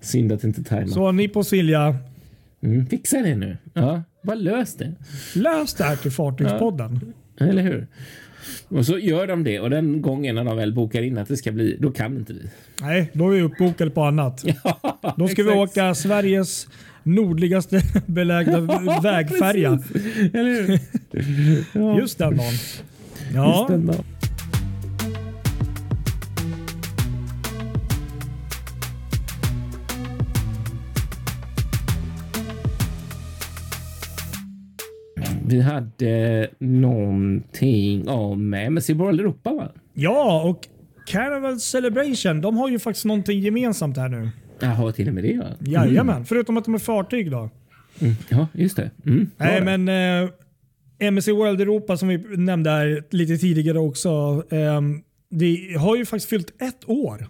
Synd 0.00 0.32
att 0.32 0.44
inte 0.44 0.64
tajma. 0.64 0.88
Så 0.88 1.12
ni 1.12 1.28
på 1.28 1.44
Silja, 1.44 1.96
Mm, 2.60 2.86
fixa 2.86 3.16
det 3.22 3.36
nu. 3.36 3.56
Ja, 3.72 4.02
bara 4.22 4.34
lös 4.36 4.74
det. 4.74 4.92
lös 5.34 5.74
det 5.74 5.84
här 5.84 5.96
till 5.96 6.10
Fartygspodden. 6.10 7.12
Eller 7.40 7.62
hur? 7.62 7.86
Och 8.68 8.86
så 8.86 8.98
gör 8.98 9.26
de 9.26 9.44
det 9.44 9.60
och 9.60 9.70
den 9.70 10.02
gången 10.02 10.34
när 10.34 10.44
de 10.44 10.56
väl 10.56 10.74
bokar 10.74 11.02
in 11.02 11.18
att 11.18 11.28
det 11.28 11.36
ska 11.36 11.52
bli, 11.52 11.76
då 11.80 11.90
kan 11.90 12.16
inte 12.16 12.32
vi. 12.32 12.42
Nej, 12.80 13.10
då 13.12 13.28
är 13.30 13.34
vi 13.34 13.42
uppbokade 13.42 13.90
på 13.90 14.02
annat. 14.02 14.44
Då 15.16 15.28
ska 15.28 15.42
vi 15.42 15.48
exakt. 15.50 15.78
åka 15.78 15.94
Sveriges 15.94 16.66
nordligaste 17.02 17.82
belägna 18.06 18.60
vägfärja. 19.02 19.78
Precis. 19.92 20.34
Eller 20.34 20.62
hur? 20.62 20.80
Ja, 21.72 21.98
Just 22.00 22.18
den 22.18 22.36
dagen. 22.36 24.04
Vi 35.48 35.60
hade 35.60 36.48
någonting 36.58 38.08
om 38.08 38.54
MSC 38.54 38.90
World 38.90 39.20
Europa 39.20 39.52
va? 39.52 39.72
ja, 39.94 40.42
och 40.42 40.66
Carnival 41.06 41.60
Celebration, 41.60 42.40
de 42.40 42.56
har 42.56 42.68
ju 42.68 42.78
faktiskt 42.78 43.04
någonting 43.04 43.40
gemensamt 43.40 43.96
här 43.96 44.08
nu. 44.08 44.30
Jaha, 44.60 44.92
till 44.92 45.08
och 45.08 45.14
med 45.14 45.24
det 45.24 45.38
va? 45.38 45.46
Jajamän, 45.60 46.24
förutom 46.24 46.56
att 46.56 46.64
de 46.64 46.74
är 46.74 46.78
fartyg 46.78 47.30
då. 47.30 47.50
Mm. 48.00 48.14
Ja, 48.28 48.46
just 48.52 48.76
det. 48.76 48.90
Mm. 49.06 49.30
Nej, 49.36 49.60
Bra 49.60 49.70
det. 49.70 49.78
men 49.78 50.22
eh, 50.24 50.30
MSC 50.98 51.28
World 51.28 51.60
Europa 51.60 51.96
som 51.96 52.08
vi 52.08 52.18
nämnde 52.36 52.70
här 52.70 53.04
lite 53.10 53.36
tidigare 53.38 53.78
också. 53.78 54.08
Eh, 54.50 54.80
det 55.30 55.76
har 55.78 55.96
ju 55.96 56.06
faktiskt 56.06 56.28
fyllt 56.30 56.62
ett 56.62 56.88
år. 56.88 57.26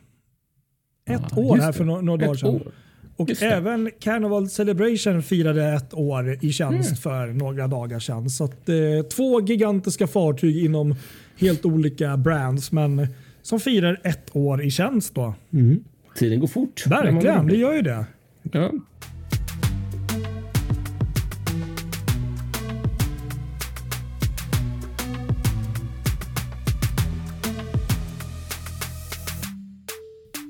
Ett 1.10 1.22
Ja, 1.30 1.42
år 1.42 1.56
här 1.56 1.72
för 1.72 1.84
no- 1.84 2.02
några 2.02 2.26
dagar 2.26 2.34
sedan. 2.34 2.48
år. 2.54 2.72
Och 3.18 3.28
Just 3.28 3.40
det. 3.40 3.46
även 3.48 3.90
Carnival 4.00 4.48
Celebration 4.50 5.22
firade 5.22 5.64
ett 5.72 5.94
år 5.94 6.38
i 6.40 6.52
tjänst 6.52 6.88
Mm. 6.88 6.96
för 6.96 7.26
några 7.26 7.66
dagar 7.66 7.98
sedan. 8.00 8.30
Så 8.30 8.44
att, 8.44 8.68
eh, 8.68 8.76
två 9.16 9.40
gigantiska 9.40 10.06
fartyg 10.06 10.64
inom 10.64 10.94
helt 11.36 11.64
olika 11.64 12.16
brands 12.16 12.72
men 12.72 13.06
som 13.42 13.60
firar 13.60 14.00
ett 14.04 14.36
år 14.36 14.62
i 14.64 14.70
tjänst 14.70 15.14
då. 15.14 15.34
Mm. 15.52 15.84
Tiden 16.16 16.40
går 16.40 16.46
fort. 16.48 16.86
Verkligen, 16.86 17.46
det 17.46 17.56
gör 17.56 17.74
ju 17.74 17.82
det. 17.82 18.04
Ja. 18.52 18.72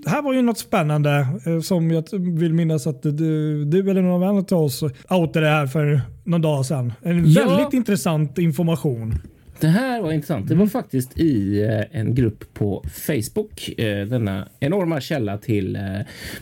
Det 0.08 0.12
här 0.12 0.22
var 0.22 0.32
ju 0.34 0.42
något 0.42 0.58
spännande 0.58 1.26
eh, 1.46 1.60
som 1.60 1.90
jag 1.90 2.04
vill 2.12 2.54
minnas 2.54 2.86
att 2.86 3.02
du, 3.02 3.64
du 3.64 3.90
eller 3.90 4.02
någon 4.02 4.22
annan 4.22 4.44
av 4.50 4.62
oss 4.62 4.82
outade 5.10 5.46
det 5.46 5.52
här 5.52 5.66
för 5.66 6.00
någon 6.24 6.42
dag 6.42 6.66
sedan. 6.66 6.92
En 7.02 7.32
Ja. 7.32 7.48
väldigt 7.48 7.72
intressant 7.72 8.38
information. 8.38 9.14
Det 9.60 9.66
här 9.68 10.02
var 10.02 10.12
intressant. 10.12 10.48
Det 10.48 10.54
var 10.54 10.66
faktiskt 10.66 11.18
i 11.18 11.62
eh, 11.62 12.00
en 12.00 12.14
grupp 12.14 12.54
på 12.54 12.84
Facebook, 13.06 13.68
eh, 13.78 14.06
denna 14.06 14.48
enorma 14.60 15.00
källa 15.00 15.38
till 15.38 15.78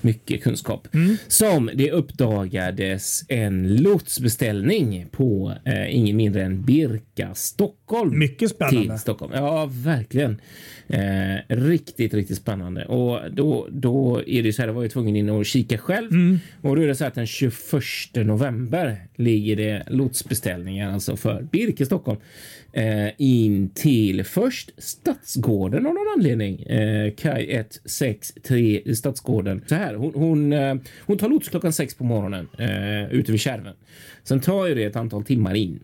mycket 0.00 0.42
kunskap, 0.42 0.88
som 1.28 1.70
det 1.74 1.90
uppdagades 1.92 3.22
en 3.28 3.76
lotsbeställning 3.76 5.06
på 5.10 5.52
ingen 5.88 6.16
mindre 6.16 6.42
än 6.44 6.62
Birka 6.62 7.34
Stockholm. 7.86 8.18
Mycket 8.18 8.50
spännande. 8.50 8.88
Till 8.88 8.98
Stockholm. 8.98 9.32
Ja, 9.34 9.70
verkligen. 9.72 10.40
Eh, 10.88 11.36
riktigt, 11.48 12.14
riktigt 12.14 12.36
spännande. 12.36 12.84
Och 12.84 13.32
då, 13.32 13.66
då 13.70 14.22
är 14.26 14.42
det 14.42 14.52
så 14.52 14.62
här, 14.62 14.68
jag 14.68 14.74
var 14.74 14.82
ju 14.82 14.88
tvungen 14.88 15.16
in 15.16 15.30
och 15.30 15.46
kika 15.46 15.78
själv. 15.78 16.10
Och 16.62 16.76
då 16.76 16.82
är 16.82 16.86
det 16.86 16.94
så 16.94 17.04
här 17.04 17.08
att 17.08 17.14
den 17.14 17.26
21 17.26 17.54
november 18.14 18.96
ligger 19.16 19.56
det 19.56 19.82
lotsbeställningar 19.90 20.92
alltså 20.92 21.16
för 21.16 21.42
Birke 21.42 21.86
Stockholm 21.86 22.20
eh, 22.72 23.08
in 23.18 23.70
till 23.74 24.24
först 24.24 24.70
Stadsgården 24.78 25.86
av 25.86 25.94
någon 25.94 26.14
anledning. 26.16 26.62
Eh, 26.62 27.12
kaj 27.14 27.50
163 27.50 28.82
i 28.84 28.94
Stadsgården. 28.94 29.62
Så 29.66 29.74
här, 29.74 29.94
hon, 29.94 30.12
hon, 30.14 30.52
eh, 30.52 30.74
hon 31.00 31.18
tar 31.18 31.28
lots 31.28 31.48
klockan 31.48 31.72
sex 31.72 31.94
på 31.94 32.04
morgonen 32.04 32.48
eh, 32.58 33.12
ute 33.12 33.32
vid 33.32 33.40
Kärven. 33.40 33.74
Sen 34.24 34.40
tar 34.40 34.66
ju 34.66 34.74
det 34.74 34.84
ett 34.84 34.96
antal 34.96 35.24
timmar 35.24 35.54
in. 35.54 35.80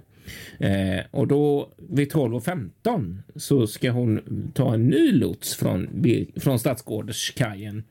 Eh, 0.58 1.00
och 1.10 1.28
då 1.28 1.72
vid 1.90 2.12
12.15 2.12 3.18
så 3.36 3.66
ska 3.66 3.90
hon 3.90 4.20
ta 4.54 4.74
en 4.74 4.86
ny 4.86 5.12
lots 5.12 5.56
från, 5.56 6.04
från 6.36 6.58
Stadsgårdskajen 6.58 7.82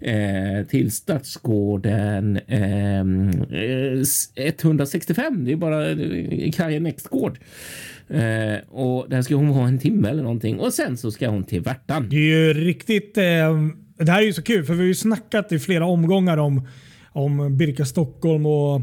eh, 0.00 0.66
till 0.68 0.92
Stadsgården 0.92 2.40
ehm, 2.46 3.30
eh, 3.50 4.54
165. 4.54 5.44
Det 5.44 5.52
är 5.52 5.56
bara 5.56 5.90
eh, 5.90 6.50
kajen 6.50 6.82
Nextgård. 6.82 7.38
Eh, 8.08 8.68
och 8.68 9.08
där 9.08 9.22
ska 9.22 9.34
hon 9.34 9.48
ha 9.48 9.68
en 9.68 9.78
timme 9.78 10.08
eller 10.08 10.22
någonting 10.22 10.58
och 10.58 10.72
sen 10.72 10.96
så 10.96 11.10
ska 11.10 11.28
hon 11.28 11.44
till 11.44 11.60
Värtan. 11.60 12.08
Det 12.08 12.16
är 12.16 12.20
ju 12.20 12.54
riktigt... 12.54 13.18
Eh, 13.18 13.56
det 13.98 14.12
här 14.12 14.22
är 14.22 14.26
ju 14.26 14.32
så 14.32 14.42
kul 14.42 14.64
för 14.64 14.74
vi 14.74 14.80
har 14.80 14.86
ju 14.86 14.94
snackat 14.94 15.52
i 15.52 15.58
flera 15.58 15.86
omgångar 15.86 16.36
om, 16.36 16.68
om 17.12 17.56
Birka 17.56 17.84
Stockholm 17.84 18.46
och 18.46 18.82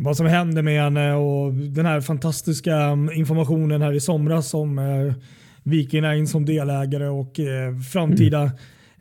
vad 0.00 0.16
som 0.16 0.26
hände 0.26 0.62
med 0.62 0.82
henne 0.82 1.14
och 1.14 1.52
den 1.54 1.86
här 1.86 2.00
fantastiska 2.00 2.98
informationen 3.14 3.82
här 3.82 3.92
i 3.92 4.00
somras 4.00 4.54
om 4.54 4.78
eh, 4.78 5.14
Viking 5.62 6.02
Line 6.02 6.26
som 6.26 6.44
delägare 6.44 7.08
och 7.08 7.40
eh, 7.40 7.78
framtida 7.92 8.42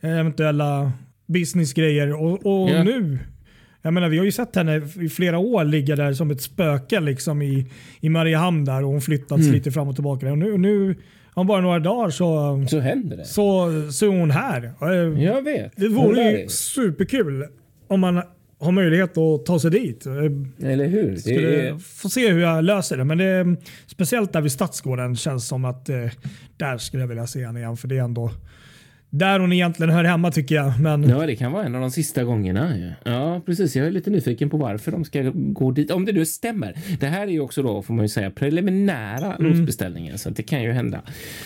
eh, 0.01 0.19
eventuella 0.19 0.91
businessgrejer. 1.27 2.13
Och, 2.13 2.31
och 2.45 2.69
Ja. 2.69 2.83
nu, 2.83 3.19
jag 3.81 3.93
menar 3.93 4.09
vi 4.09 4.17
har 4.17 4.25
ju 4.25 4.31
sett 4.31 4.55
henne 4.55 4.81
i 5.01 5.09
flera 5.09 5.37
år 5.37 5.63
ligga 5.63 5.95
där 5.95 6.13
som 6.13 6.31
ett 6.31 6.41
spöke 6.41 6.99
liksom 6.99 7.41
i, 7.41 7.71
i 7.99 8.09
Mariehamn 8.09 8.65
där 8.65 8.83
och 8.83 8.89
hon 8.91 9.01
flyttats 9.01 9.47
lite 9.47 9.71
fram 9.71 9.87
och 9.87 9.95
tillbaka. 9.95 10.31
Och 10.31 10.37
nu, 10.37 10.57
nu 10.57 10.95
om 11.33 11.47
bara 11.47 11.61
några 11.61 11.79
dagar 11.79 12.09
så 12.09 12.65
Så 12.69 12.79
händer 12.79 13.17
det. 13.17 13.25
så, 13.25 13.71
så 13.91 14.05
är 14.05 14.19
hon 14.19 14.31
här. 14.31 14.71
Eh, 14.81 15.23
Jag 15.23 15.41
vet. 15.41 15.71
Det 15.75 15.87
vore 15.89 16.31
ju 16.31 16.47
superkul 16.49 17.45
om 17.87 17.99
man 17.99 18.21
har 18.59 18.71
möjlighet 18.71 19.17
att 19.17 19.45
ta 19.45 19.59
sig 19.59 19.71
dit. 19.71 20.05
Eller 20.05 20.87
hur? 20.87 21.11
Det 21.11 21.19
Skulle 21.19 21.69
är, 21.69 21.77
få 21.77 22.09
se 22.09 22.29
hur 22.31 22.41
jag 22.41 22.63
löser 22.63 22.97
det. 22.97 23.03
Men 23.03 23.17
det 23.17 23.25
är, 23.25 23.57
speciellt 23.87 24.33
där 24.33 24.41
vid 24.41 24.51
Stadsgården 24.51 25.15
känns 25.15 25.47
som 25.47 25.65
att 25.65 25.89
eh, 25.89 26.05
där 26.57 26.77
skulle 26.77 27.03
jag 27.03 27.07
vilja 27.07 27.27
se 27.27 27.45
henne 27.45 27.59
igen. 27.59 27.77
För 27.77 27.87
det 27.87 27.97
är 27.97 28.03
ändå 28.03 28.31
där 29.09 29.39
hon 29.39 29.53
egentligen 29.53 29.89
hör 29.93 30.03
hemma 30.03 30.31
tycker 30.31 30.55
jag. 30.55 30.79
Men 30.79 31.09
Ja, 31.09 31.25
det 31.25 31.35
kan 31.35 31.51
vara 31.51 31.65
en 31.65 31.75
av 31.75 31.81
de 31.81 31.91
sista 31.91 32.23
gångerna. 32.23 32.77
Ja, 32.77 33.11
ja 33.11 33.41
precis. 33.45 33.75
Jag 33.75 33.87
är 33.87 33.91
lite 33.91 34.09
nyfiken 34.09 34.49
på 34.49 34.57
varför 34.57 34.91
de 34.91 35.05
ska 35.05 35.31
gå 35.33 35.71
dit. 35.71 35.91
Om 35.91 36.05
det 36.05 36.11
nu 36.11 36.25
stämmer. 36.25 36.75
Det 36.99 37.07
här 37.07 37.21
är 37.27 37.31
ju 37.31 37.39
också 37.39 37.63
då, 37.63 37.81
får 37.81 37.93
man 37.93 38.05
ju 38.05 38.09
säga, 38.09 38.31
preliminära 38.31 39.35
Mm. 39.35 39.51
lotsbeställningar. 39.51 40.17
Så 40.17 40.29
det 40.29 40.43
kan 40.43 40.63
ju 40.63 40.71
hända 40.71 41.01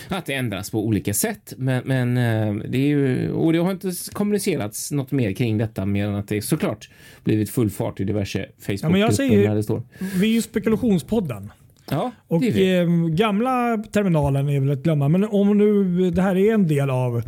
att 0.07 0.25
det 0.25 0.33
ändras 0.33 0.71
på 0.71 0.85
olika 0.85 1.13
sätt. 1.13 1.53
Men, 1.57 1.83
men 1.85 2.17
eh, 2.17 2.63
det 2.69 2.77
är 2.77 2.87
ju, 2.87 3.31
och 3.31 3.53
det 3.53 3.59
har 3.59 3.71
inte 3.71 3.91
kommunicerats 4.13 4.91
något 4.91 5.11
mer 5.11 5.31
kring 5.33 5.57
detta 5.57 5.85
mer 5.85 6.07
än 6.07 6.15
att 6.15 6.27
det 6.27 6.41
såklart 6.41 6.89
blivit 7.23 7.49
full 7.49 7.69
fart 7.69 7.99
i 7.99 8.03
diverse 8.03 8.39
Ja, 8.67 8.89
men 8.89 8.99
jag 8.99 9.09
Facebook-grupper 9.09 9.11
säger- 9.13 9.47
där 9.49 9.55
det 9.55 9.63
står. 9.63 9.83
vi 10.19 10.29
är 10.29 10.33
ju 10.33 10.41
spekulationspodden. 10.41 11.51
Ja, 11.91 12.11
Och 12.27 12.43
eh, 12.43 12.87
gamla 13.07 13.83
terminalen 13.91 14.49
är 14.49 14.59
väl 14.59 14.71
att 14.71 14.83
glömma. 14.83 15.09
Men 15.09 15.23
om 15.23 15.57
nu 15.57 16.11
det 16.11 16.21
här 16.21 16.37
är 16.37 16.53
en 16.53 16.67
del 16.67 16.89
av 16.89 17.23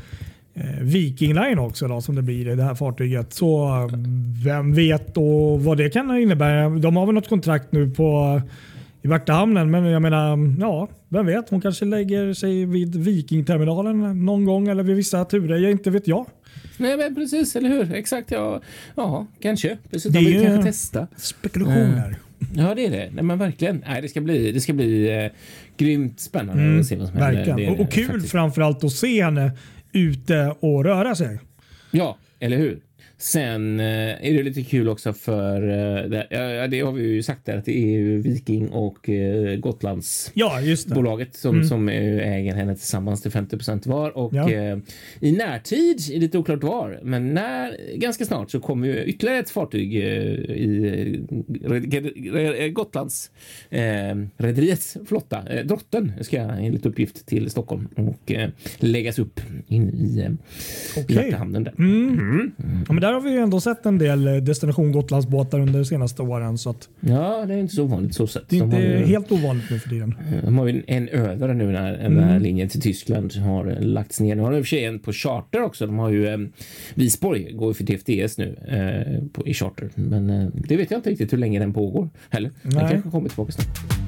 eh, 0.53 0.63
Viking 0.81 1.33
Line 1.33 1.59
också 1.59 1.87
då, 1.87 2.01
som 2.01 2.15
det 2.15 2.21
blir 2.21 2.47
i 2.49 2.55
det 2.55 2.63
här 2.63 2.75
fartyget. 2.75 3.33
Så 3.33 3.65
eh, 3.67 3.97
vem 4.45 4.73
vet 4.73 5.15
då 5.15 5.57
vad 5.57 5.77
det 5.77 5.89
kan 5.89 6.17
innebära. 6.17 6.69
De 6.69 6.95
har 6.95 7.05
väl 7.05 7.15
något 7.15 7.29
kontrakt 7.29 7.71
nu 7.71 7.89
på 7.89 8.41
i 9.01 9.07
Värtahamnen. 9.07 9.71
Men 9.71 9.85
jag 9.85 10.01
menar, 10.01 10.55
ja, 10.59 10.87
vem 11.09 11.25
vet. 11.25 11.49
Hon 11.49 11.61
kanske 11.61 11.85
lägger 11.85 12.33
sig 12.33 12.65
vid 12.65 12.95
Vikingterminalen 12.95 14.25
någon 14.25 14.45
gång 14.45 14.67
eller 14.67 14.83
vid 14.83 14.95
vissa 14.95 15.25
turer. 15.25 15.57
Jag 15.57 15.71
inte 15.71 15.89
vet 15.89 16.07
jag. 16.07 16.25
Nej, 16.77 16.97
men 16.97 17.15
precis, 17.15 17.55
eller 17.55 17.69
hur? 17.69 17.93
Exakt, 17.93 18.31
ja. 18.31 18.61
Ja, 18.95 19.27
kanske. 19.41 19.77
Dessutom 19.89 20.23
Det 20.23 20.29
är 20.29 20.33
vill 20.33 20.47
kanske 20.47 20.63
testa. 20.63 21.07
Spekulationer. 21.15 22.17
Ja, 22.55 22.75
det 22.75 22.85
är 22.85 22.91
det. 22.91 23.09
Nej, 23.13 23.23
men 23.23 23.37
verkligen. 23.37 23.83
Nej, 23.87 24.01
det 24.01 24.09
ska 24.09 24.21
bli, 24.21 24.51
det 24.51 24.61
ska 24.61 24.73
bli 24.73 25.23
eh, 25.23 25.31
grymt 25.77 26.19
spännande 26.19 26.79
att 26.79 26.85
se 26.85 26.95
vad 26.95 27.07
som 27.07 27.17
händer. 27.17 27.29
Mm, 27.31 27.45
Verkligen. 27.47 27.57
Det 27.57 27.65
är 27.65 27.79
Och, 27.81 27.87
och 27.87 27.91
kul 27.93 28.05
faktiskt. 28.05 28.31
framförallt 28.31 28.83
att 28.83 28.91
se 28.91 29.23
henne 29.23 29.51
ute 29.91 30.55
och 30.59 30.83
röra 30.83 31.15
sig. 31.15 31.39
Ja, 31.91 32.17
eller 32.39 32.57
hur? 32.57 32.79
Sen 33.23 33.79
eh, 33.79 33.85
är 34.27 34.33
det 34.33 34.43
lite 34.43 34.63
kul 34.63 34.89
också 34.89 35.13
för 35.13 35.61
eh, 35.69 36.09
det, 36.09 36.27
ja, 36.29 36.67
det 36.67 36.81
har 36.81 36.91
vi 36.91 37.03
ju 37.03 37.23
sagt 37.23 37.45
där 37.45 37.57
att 37.57 37.65
det 37.65 37.77
är 37.77 37.87
ju 37.99 38.21
Viking 38.21 38.69
och 38.69 39.09
eh, 39.09 39.55
Gotlands 39.55 40.31
Ja, 40.33 40.59
bolaget 40.87 41.35
som, 41.35 41.63
som 41.63 41.89
eh, 41.89 42.33
äger 42.33 42.53
henne 42.53 42.75
tillsammans 42.75 43.21
till 43.21 43.31
50% 43.31 43.87
var 43.89 44.17
och 44.17 44.33
Ja. 44.33 44.49
i 45.19 45.31
närtid 45.31 45.97
är 46.13 46.19
lite 46.19 46.37
oklart 46.37 46.63
var, 46.63 46.99
men 47.03 47.33
när 47.33 47.77
ganska 47.97 48.25
snart 48.25 48.51
så 48.51 48.59
kommer 48.59 48.87
ju 48.87 49.03
ytterligare 49.03 49.39
ett 49.39 49.49
fartyg 49.49 49.95
i 49.95 51.23
Gotlands 52.73 53.31
rederiets 54.37 54.97
flotta. 55.05 55.43
Drotten 55.63 56.11
ska 56.21 56.37
enligt 56.37 56.85
uppgift 56.85 57.25
till 57.25 57.49
Stockholm 57.49 57.87
och 57.95 58.31
läggas 58.79 59.19
upp 59.19 59.39
in 59.67 59.89
i 59.89 60.27
Okej. 60.97 61.15
hjärtehamnen 61.15 61.63
där. 61.63 61.73
Ja, 62.87 62.93
men 62.93 63.01
där 63.01 63.12
har 63.13 63.21
vi 63.21 63.31
ju 63.31 63.37
ändå 63.37 63.59
sett 63.61 63.85
en 63.85 63.97
del 63.97 64.27
eh, 64.27 64.35
Destination 64.35 64.91
Gotlandsbåtar 64.91 65.59
under 65.59 65.79
de 65.79 65.85
senaste 65.85 66.21
åren. 66.21 66.57
Så 66.57 66.69
att 66.69 66.89
Ja, 66.99 67.45
det 67.45 67.53
är 67.53 67.57
inte 67.57 67.75
så 67.75 67.83
ovanligt 67.83 68.15
så 68.15 68.27
sett. 68.27 68.43
det 68.49 68.57
är 68.57 68.63
inte 68.63 68.77
ju- 68.77 69.05
helt 69.05 69.31
ovanligt 69.31 69.65
nu 69.71 69.79
för 69.79 69.89
tiden. 69.89 70.15
De 70.43 70.57
har 70.57 70.67
ju 70.67 70.83
en 70.87 71.07
över 71.09 71.53
nu 71.53 71.71
när 71.71 71.97
den 71.97 72.23
här 72.23 72.39
linjen 72.39 72.69
till 72.69 72.81
Tyskland 72.81 73.35
har 73.35 73.67
eh, 73.71 73.81
lagts 73.81 74.19
ner. 74.19 74.35
Nu 74.35 74.41
har 74.41 74.51
de 74.51 74.57
i 74.57 74.61
och 74.61 74.65
för 74.65 74.69
sig 74.69 74.85
en 74.85 74.99
på 74.99 75.13
charter 75.13 75.61
också. 75.63 75.85
De 75.85 75.99
har 75.99 76.09
ju 76.09 76.27
eh, 76.27 76.37
Visborg 76.95 77.51
går 77.53 77.67
ju 77.69 77.73
för 77.73 77.83
TFDS 77.85 78.37
nu 78.37 78.55
eh, 78.67 79.23
på, 79.33 79.47
i 79.47 79.53
charter, 79.53 79.89
men 79.95 80.29
eh, 80.29 80.47
det 80.53 80.77
vet 80.77 80.91
jag 80.91 80.97
inte 80.97 81.09
riktigt 81.09 81.33
hur 81.33 81.37
länge 81.37 81.59
den 81.59 81.73
pågår 81.73 82.09
heller. 82.29 82.51
Den 82.63 82.71
Nej. 82.73 82.91
kanske 82.91 83.09
kommer 83.09 83.29
tillbaka 83.29 83.51
snart. 83.51 84.02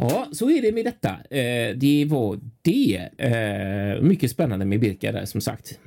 Ja, 0.00 0.26
så 0.32 0.50
är 0.50 0.62
det 0.62 0.72
med 0.72 0.84
detta. 0.84 1.08
Eh, 1.08 1.76
det 1.76 2.06
var 2.08 2.38
det. 2.62 3.08
Eh, 3.18 4.02
mycket 4.02 4.30
spännande 4.30 4.64
med 4.64 4.80
Birka 4.80 5.12
där 5.12 5.24
som 5.24 5.40
sagt. 5.40 5.78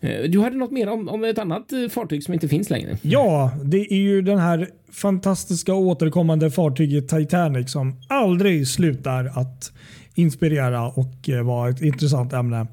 Eh, 0.00 0.22
du 0.30 0.40
hade 0.40 0.56
något 0.56 0.70
mer 0.70 0.88
om, 0.88 1.08
om 1.08 1.24
ett 1.24 1.38
annat 1.38 1.72
eh, 1.72 1.88
fartyg 1.88 2.22
som 2.22 2.34
inte 2.34 2.48
finns 2.48 2.70
längre? 2.70 2.98
Ja, 3.02 3.52
det 3.64 3.92
är 3.92 3.96
ju 3.96 4.22
den 4.22 4.38
här 4.38 4.68
fantastiska 4.92 5.74
återkommande 5.74 6.50
fartyget 6.50 7.08
Titanic 7.08 7.72
som 7.72 7.96
aldrig 8.08 8.68
slutar 8.68 9.24
att 9.34 9.72
inspirera 10.14 10.86
och 10.86 11.28
eh, 11.28 11.42
vara 11.42 11.70
ett 11.70 11.82
intressant 11.82 12.32
ämne. 12.32 12.66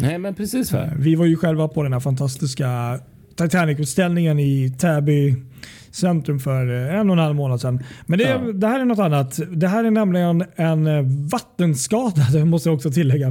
Nej, 0.00 0.18
men 0.18 0.34
precis. 0.34 0.72
Va? 0.72 0.90
Vi 0.98 1.14
var 1.14 1.26
ju 1.26 1.36
själva 1.36 1.68
på 1.68 1.82
den 1.82 1.92
här 1.92 2.00
fantastiska 2.00 3.00
Titanic-utställningen 3.36 4.38
i 4.38 4.70
Täby 4.78 5.34
centrum 5.90 6.38
för 6.40 6.88
eh, 6.90 6.94
en 7.00 7.10
och 7.10 7.16
en 7.16 7.22
halv 7.22 7.34
månad 7.36 7.60
sedan. 7.60 7.82
Men 8.06 8.18
det, 8.18 8.24
Ja. 8.28 8.38
det 8.38 8.66
här 8.66 8.80
är 8.80 8.84
något 8.84 8.98
annat. 8.98 9.40
Det 9.50 9.68
här 9.68 9.84
är 9.84 9.90
nämligen 9.90 10.44
en 10.56 10.86
eh, 10.86 11.02
vattenskada, 11.32 12.22
det 12.32 12.44
måste 12.44 12.68
jag 12.68 12.76
också 12.76 12.90
tillägga. 12.90 13.28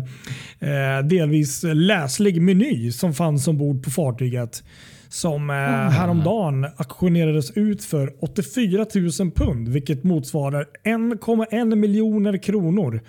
Eh, 0.59 1.05
delvis 1.05 1.63
läslig 1.63 2.41
meny 2.41 2.91
som 2.91 3.13
fanns 3.13 3.47
ombord 3.47 3.83
på 3.83 3.89
fartyget. 3.89 4.63
Som 5.09 5.49
eh, 5.49 5.55
häromdagen 5.89 6.65
auktionerades 6.77 7.51
ut 7.51 7.83
för 7.83 8.13
84 8.23 8.85
000 9.19 9.31
pund, 9.31 9.67
vilket 9.69 10.03
motsvarar 10.03 10.65
1,1 10.85 11.75
miljoner 11.75 12.37
kronor. 12.37 13.01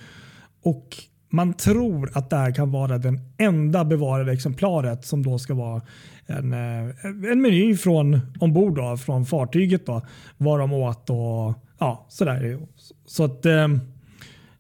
Och 0.65 0.97
man 1.31 1.55
tror 1.55 2.11
att 2.15 2.31
det 2.31 2.37
här 2.37 2.53
kan 2.55 2.71
vara 2.71 2.99
den 2.99 3.21
enda 3.39 3.85
bevarade 3.85 4.33
exemplaret 4.33 5.05
som 5.05 5.23
då 5.23 5.39
ska 5.39 5.55
vara 5.55 5.83
en, 6.27 6.53
eh, 6.53 7.05
en 7.05 7.43
meny 7.43 7.77
från 7.77 8.21
ombord 8.41 8.77
då, 8.77 8.97
från 8.97 9.27
fartyget 9.27 9.87
då, 9.87 10.03
vad 10.37 10.61
de 10.61 10.73
åt 10.73 11.11
och 11.11 11.55
ja, 11.79 12.07
sådär. 12.09 12.59
Så 13.07 13.25
att 13.25 13.47
eh, 13.47 13.69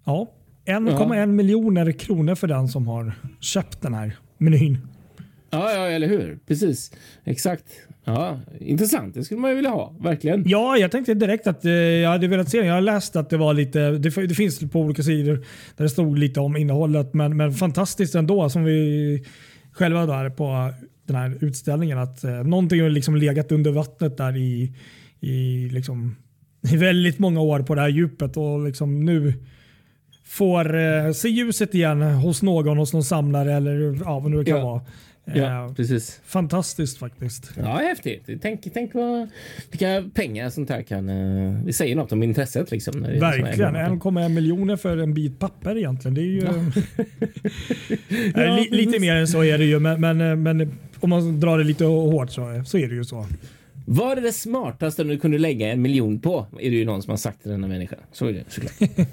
ja, 0.05 0.31
1,1 0.66 1.27
miljoner 1.27 1.92
kronor 1.92 2.35
för 2.35 2.46
den 2.46 2.68
som 2.68 2.88
har 2.88 3.12
köpt 3.40 3.83
den 3.83 3.94
här 3.94 4.16
menyn. 4.38 4.79
Ja, 5.50 5.72
ja, 5.72 5.87
eller 5.87 6.09
hur? 6.09 6.38
Precis. 6.46 6.92
Exakt. 7.24 7.64
Ja, 8.05 8.40
intressant. 8.59 9.14
Det 9.14 9.24
skulle 9.24 9.40
man 9.40 9.50
ju 9.50 9.57
vilja 9.57 9.70
ha. 9.70 9.94
Verkligen. 10.00 10.44
Ja, 10.46 10.77
jag 10.77 10.90
tänkte 10.90 11.14
direkt 11.14 11.46
att 11.46 11.64
eh, 11.64 11.72
jag 11.72 12.11
hade 12.11 12.29
velat 12.29 12.48
se 12.48 12.59
den. 12.59 12.66
Jag 12.66 12.74
har 12.74 12.81
läst 12.81 13.16
att 13.16 13.31
det 13.31 13.37
var 13.37 13.55
lite, 13.55 13.90
det, 13.90 14.27
det 14.27 14.35
finns 14.35 14.61
på 14.72 14.81
olika 14.81 15.03
sidor 15.03 15.44
där 15.77 15.85
det 15.85 15.88
stod 15.88 16.18
lite 16.18 16.40
om 16.40 16.57
innehållet, 16.57 17.14
men, 17.14 17.37
men 17.37 17.53
fantastiskt 17.53 18.14
ändå 18.14 18.50
som 18.50 18.64
vi 18.64 19.24
själva 19.72 20.07
där 20.07 20.31
på 20.31 20.72
den 21.06 21.16
här 21.16 21.38
utställningen 21.40 21.98
att 21.98 22.24
eh, 22.24 22.30
någonting 22.44 22.82
har 22.82 22.90
liksom 22.90 23.16
legat 23.16 23.52
under 23.52 23.72
vattnet 23.72 24.16
där 24.16 24.36
i, 24.36 24.72
i, 25.20 25.68
liksom, 25.68 26.16
i 26.72 26.76
väldigt 26.76 27.18
många 27.18 27.40
år 27.40 27.60
på 27.60 27.74
det 27.74 27.80
här 27.80 27.88
djupet 27.88 28.36
och 28.36 28.64
liksom 28.64 29.04
nu 29.04 29.34
får 30.24 30.76
eh, 30.76 31.12
se 31.12 31.28
ljuset 31.28 31.74
igen 31.74 32.02
hos 32.02 32.42
någon, 32.42 32.78
hos 32.78 32.92
någon 32.92 33.04
samlare 33.04 33.52
eller 33.54 33.98
ja, 34.04 34.18
vad 34.20 34.30
nu 34.30 34.36
det 34.38 34.44
kan 34.44 34.58
Ja. 34.58 34.64
vara. 34.64 34.82
Ja, 35.24 35.64
Eh, 35.66 35.74
precis. 35.74 36.20
fantastiskt 36.24 36.98
faktiskt. 36.98 37.50
Ja, 37.56 37.76
häftigt. 37.76 38.28
Tänk, 38.42 38.66
tänk 38.74 38.94
vad, 38.94 39.28
vilka 39.70 40.04
pengar 40.14 40.50
sånt 40.50 40.70
här 40.70 40.82
kan... 40.82 41.08
eh, 41.08 41.60
Det 41.64 41.72
säger 41.72 41.96
något 41.96 42.12
om 42.12 42.22
intresset 42.22 42.70
liksom. 42.70 43.00
När 43.00 43.20
Verkligen. 43.20 43.76
enormt. 43.76 44.02
1,1 44.02 44.28
miljoner 44.28 44.76
för 44.76 44.96
en 44.96 45.14
bit 45.14 45.38
papper 45.38 45.76
egentligen. 45.76 46.14
Det 46.14 46.20
är 46.20 46.24
ju... 46.24 46.42
Nej, 48.34 48.68
li, 48.70 48.76
lite 48.84 48.98
mer 49.00 49.14
än 49.16 49.28
så 49.28 49.44
är 49.44 49.58
det 49.58 49.64
ju, 49.64 49.78
men, 49.78 50.00
men, 50.00 50.42
men 50.42 50.72
om 51.00 51.10
man 51.10 51.40
drar 51.40 51.58
det 51.58 51.64
lite 51.64 51.84
hårt 51.84 52.30
så, 52.30 52.62
så 52.66 52.78
är 52.78 52.88
det 52.88 52.94
ju 52.94 53.04
så. 53.04 53.26
Vad 53.87 54.18
är 54.18 54.22
det 54.22 54.32
smartaste 54.32 55.04
du 55.04 55.18
kunde 55.18 55.38
lägga 55.38 55.68
en 55.72 55.82
miljon 55.82 56.20
på? 56.20 56.46
Är 56.60 56.70
det 56.70 56.76
ju 56.76 56.84
någon 56.84 57.02
som 57.02 57.10
har 57.10 57.16
sagt 57.16 57.42
till 57.42 57.50
denna 57.50 57.68
människa. 57.68 57.96
Så 58.12 58.26
är 58.26 58.32
det 58.32 58.44
såklart. 58.48 58.90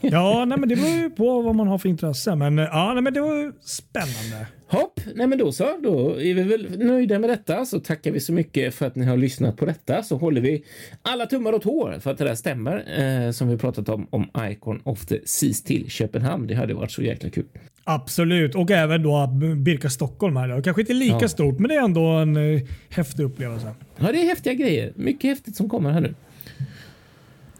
Ja, 0.00 0.44
nej, 0.44 0.58
men 0.58 0.68
det 0.68 0.76
beror 0.76 0.88
ju 1.02 1.10
på 1.10 1.42
vad 1.42 1.54
man 1.54 1.68
har 1.68 1.78
för 1.78 1.88
intresse. 1.88 2.34
Men, 2.34 2.58
ja, 2.58 2.90
nej, 2.94 3.02
men 3.02 3.14
det 3.14 3.20
var 3.20 3.34
ju 3.36 3.52
spännande. 3.62 4.46
Hopp, 4.70 5.00
nej 5.14 5.26
men 5.26 5.38
då 5.38 5.52
så. 5.52 5.76
Då 5.82 6.10
är 6.20 6.34
vi 6.34 6.42
väl 6.42 6.78
nöjda 6.78 7.18
med 7.18 7.30
detta. 7.30 7.64
Så 7.66 7.80
tackar 7.80 8.10
vi 8.10 8.20
så 8.20 8.32
mycket 8.32 8.74
för 8.74 8.86
att 8.86 8.96
ni 8.96 9.04
har 9.06 9.16
lyssnat 9.16 9.56
på 9.56 9.64
detta. 9.64 10.02
Så 10.02 10.16
håller 10.16 10.40
vi 10.40 10.64
alla 11.02 11.26
tummar 11.26 11.52
och 11.52 11.62
tår 11.62 11.98
för 12.00 12.10
att 12.10 12.18
det 12.18 12.24
där 12.24 12.34
stämmer. 12.34 12.84
Eh, 13.26 13.30
som 13.30 13.48
vi 13.48 13.56
pratat 13.56 13.88
om, 13.88 14.06
om 14.10 14.30
Icon 14.50 14.80
of 14.84 15.06
the 15.06 15.18
Seas 15.24 15.62
till 15.62 15.90
Köpenhamn. 15.90 16.46
Det 16.46 16.54
hade 16.54 16.74
varit 16.74 16.90
så 16.92 17.02
jäkla 17.02 17.30
kul. 17.30 17.44
Absolut. 17.84 18.54
Och 18.54 18.70
även 18.70 19.02
då 19.02 19.26
Birka 19.56 19.90
Stockholm 19.90 20.36
här. 20.36 20.48
Då. 20.48 20.62
Kanske 20.62 20.82
inte 20.82 20.94
lika 20.94 21.18
Ja. 21.20 21.28
stort, 21.28 21.58
men 21.58 21.68
det 21.68 21.74
är 21.74 21.82
ändå 21.84 22.02
en 22.06 22.36
eh, 22.36 22.60
häftig 22.90 23.22
upplevelse. 23.22 23.74
Ja, 23.96 24.12
det 24.12 24.22
är 24.22 24.26
häftiga 24.26 24.54
grejer. 24.54 24.92
Mycket 24.96 25.30
häftigt 25.30 25.56
som 25.56 25.68
kommer 25.68 25.90
här 25.90 26.00
nu. 26.00 26.14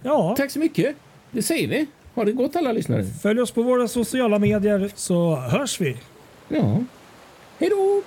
Ja, 0.03 0.35
Tack 0.39 0.51
så 0.51 0.59
mycket. 0.59 0.97
Det 1.31 1.43
säger 1.43 1.69
vi. 1.69 1.87
Ha 2.15 2.25
det 2.25 2.33
gott 2.33 2.57
alla 2.57 2.73
lyssnare. 2.73 3.05
följ 3.05 3.41
oss 3.41 3.51
på 3.51 3.63
våra 3.63 3.89
sociala 3.89 4.39
medier 4.39 4.91
så 4.95 5.37
hörs 5.37 5.81
vi. 5.81 5.97
Ja. 6.49 6.79
Hej 7.61 7.71
då! 7.71 8.03